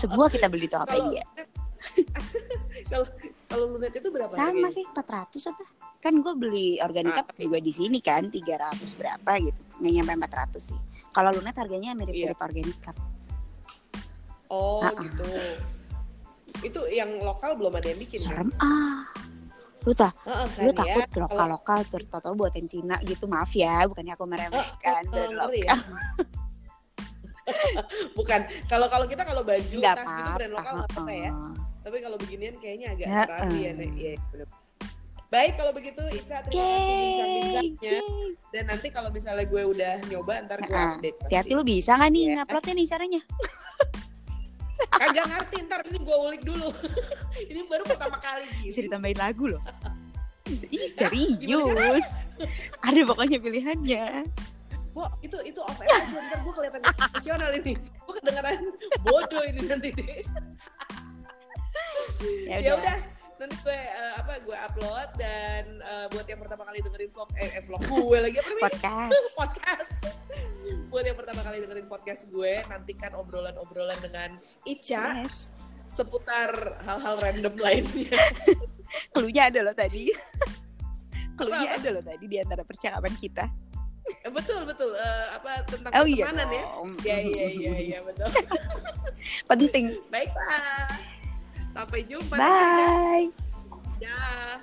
Semua 0.00 0.26
kita 0.26 0.48
beli 0.48 0.64
di 0.64 0.70
Tokopedia. 0.70 1.24
kalau 2.90 3.06
kalau 3.46 3.64
lunet 3.70 3.92
itu 3.92 4.08
berapa 4.08 4.32
Sama 4.32 4.68
sih 4.68 4.84
400 4.86 5.50
apa? 5.50 5.64
Kan 6.00 6.14
gue 6.18 6.32
beli 6.34 6.68
organik 6.78 7.12
Ah, 7.14 7.24
juga 7.34 7.58
di 7.58 7.68
sini 7.70 8.00
kan 8.00 8.26
300 8.26 8.40
berapa 8.96 9.30
gitu. 9.38 9.60
Nggak 9.78 9.92
nyampe 9.94 10.12
400 10.26 10.72
sih. 10.72 10.78
Kalau 11.10 11.30
lunet 11.30 11.52
harganya 11.52 11.92
mirip-mirip 11.92 12.32
Iya. 12.32 12.40
organik 12.42 12.76
cup. 12.80 12.96
Oh 14.48 14.80
Ha-ha. 14.80 14.96
gitu. 14.98 15.28
Itu 16.62 16.80
yang 16.88 17.20
lokal 17.20 17.54
belum 17.54 17.72
ada 17.72 17.86
yang 17.86 18.00
bikin 18.00 18.18
kan? 18.18 18.28
Serem 18.30 18.50
ah. 18.58 19.04
Lu 19.80 19.96
tau, 19.96 20.12
Heeh, 20.12 20.44
kan 20.46 20.60
lu 20.60 20.70
ya. 20.70 20.76
takut 20.76 21.04
Kalau- 21.08 21.24
lokal-lokal 21.26 21.80
terus 21.88 22.08
tau 22.10 22.32
buatan 22.34 22.64
Cina 22.64 23.00
gitu. 23.00 23.24
Maaf 23.24 23.52
ya, 23.52 23.84
bukannya 23.84 24.12
aku 24.12 24.24
meremehkan 24.26 24.76
Eh, 24.76 24.76
brand 24.82 25.08
eh, 25.10 25.24
lokal. 25.30 25.48
ngeri 25.48 25.60
ya. 25.62 25.76
Bukan. 28.18 28.40
Kalau 28.70 28.86
kalau 28.88 29.06
kita 29.06 29.22
kalau 29.26 29.42
baju 29.42 29.76
tas 29.82 30.06
gitu 30.06 30.30
brand 30.36 30.52
lokal 30.54 30.72
nggak 30.80 30.90
apa-apa 30.94 31.12
ya. 31.12 31.30
Tapi 31.80 31.96
kalau 32.04 32.16
beginian 32.20 32.54
kayaknya 32.60 32.86
agak 32.92 33.06
Ya, 33.08 33.22
serabi 33.24 33.58
ya. 33.60 33.70
Nek. 33.76 33.90
Bener. 34.32 34.48
Baik 35.30 35.52
kalau 35.62 35.70
begitu 35.70 36.02
Ica 36.10 36.42
terima 36.42 36.58
kasih 36.58 36.90
bincang-bincangnya 36.90 37.98
dan 38.50 38.64
nanti 38.66 38.90
kalau 38.90 39.14
misalnya 39.14 39.46
gue 39.46 39.62
udah 39.62 39.94
nyoba 40.10 40.42
ntar 40.42 40.58
gue 40.58 40.74
update. 40.74 41.18
Hati-hati 41.22 41.52
lu 41.54 41.62
bisa 41.62 41.94
nggak 41.94 42.10
nih 42.10 42.22
nguploadnya 42.34 42.74
nih 42.74 42.86
caranya? 42.90 43.20
Kagak 45.00 45.26
ngerti 45.30 45.56
ntar 45.70 45.80
ini 45.86 45.98
gue 46.02 46.16
ulik 46.18 46.42
dulu. 46.42 46.74
ini 47.50 47.62
baru 47.70 47.86
pertama 47.86 48.18
kali 48.18 48.42
Bisa 48.66 48.82
gitu. 48.82 48.90
ditambahin 48.90 49.18
lagu 49.22 49.44
loh. 49.54 49.62
Ih 50.50 50.90
serius. 50.90 52.06
Ada 52.82 53.00
pokoknya 53.06 53.38
pilihannya. 53.38 54.26
Bo, 55.00 55.08
itu 55.24 55.38
itu 55.48 55.60
off 55.64 55.80
air 55.80 55.88
aja 55.88 56.18
ntar 56.28 56.38
gue 56.44 56.52
kelihatan 56.52 56.80
profesional 56.84 57.50
ini. 57.56 57.72
Gue 57.72 58.14
kedengeran 58.20 58.60
bodoh 59.00 59.42
ini 59.48 59.60
nanti 59.64 59.88
deh. 59.96 60.20
ya 62.60 62.76
udah 62.76 62.98
nanti 63.40 63.56
gue 63.64 63.72
eh, 63.72 64.12
apa 64.20 64.36
gue 64.44 64.52
upload 64.52 65.08
dan 65.16 65.80
eh, 65.80 66.06
buat 66.12 66.28
yang 66.28 66.36
pertama 66.44 66.68
kali 66.68 66.84
dengerin 66.84 67.08
vlog 67.08 67.32
eh, 67.40 67.48
eh, 67.56 67.62
vlog 67.64 67.80
gue 67.88 68.18
lagi 68.20 68.36
apa 68.36 68.48
namanya 68.52 68.68
Podcast. 68.68 69.24
podcast 69.40 69.92
buat 70.92 71.04
yang 71.08 71.16
pertama 71.16 71.40
kali 71.40 71.56
dengerin 71.64 71.88
podcast 71.88 72.28
gue 72.28 72.60
nantikan 72.68 73.16
obrolan-obrolan 73.16 73.96
dengan 74.04 74.36
Ica 74.68 75.24
Yes. 75.24 75.56
seputar 75.88 76.52
hal-hal 76.84 77.16
random 77.24 77.56
lainnya 77.56 78.12
Klunya 79.16 79.48
ada 79.48 79.62
loh 79.64 79.72
tadi. 79.72 80.10
Apa-apa? 81.40 81.78
ada 81.78 81.88
loh 81.94 82.04
tadi 82.04 82.24
di 82.26 82.36
antara 82.36 82.66
percakapan 82.66 83.14
kita. 83.16 83.46
Eh, 84.20 84.30
betul 84.32 84.64
betul 84.64 84.90
Eh, 84.92 85.26
apa 85.32 85.62
tentang 85.68 85.92
Oh 85.94 86.06
iya 86.06 86.24
pertemanan 86.26 86.50
ya 86.50 86.64
iya 87.00 87.16
iya 87.22 87.46
iya 87.48 87.72
iya 87.78 87.98
betul 88.02 88.28
Penting. 89.50 89.86
baiklah 90.08 90.88
sampai 91.70 92.00
jumpa 92.02 92.34
Bye. 92.34 93.30
Dah. 94.00 94.58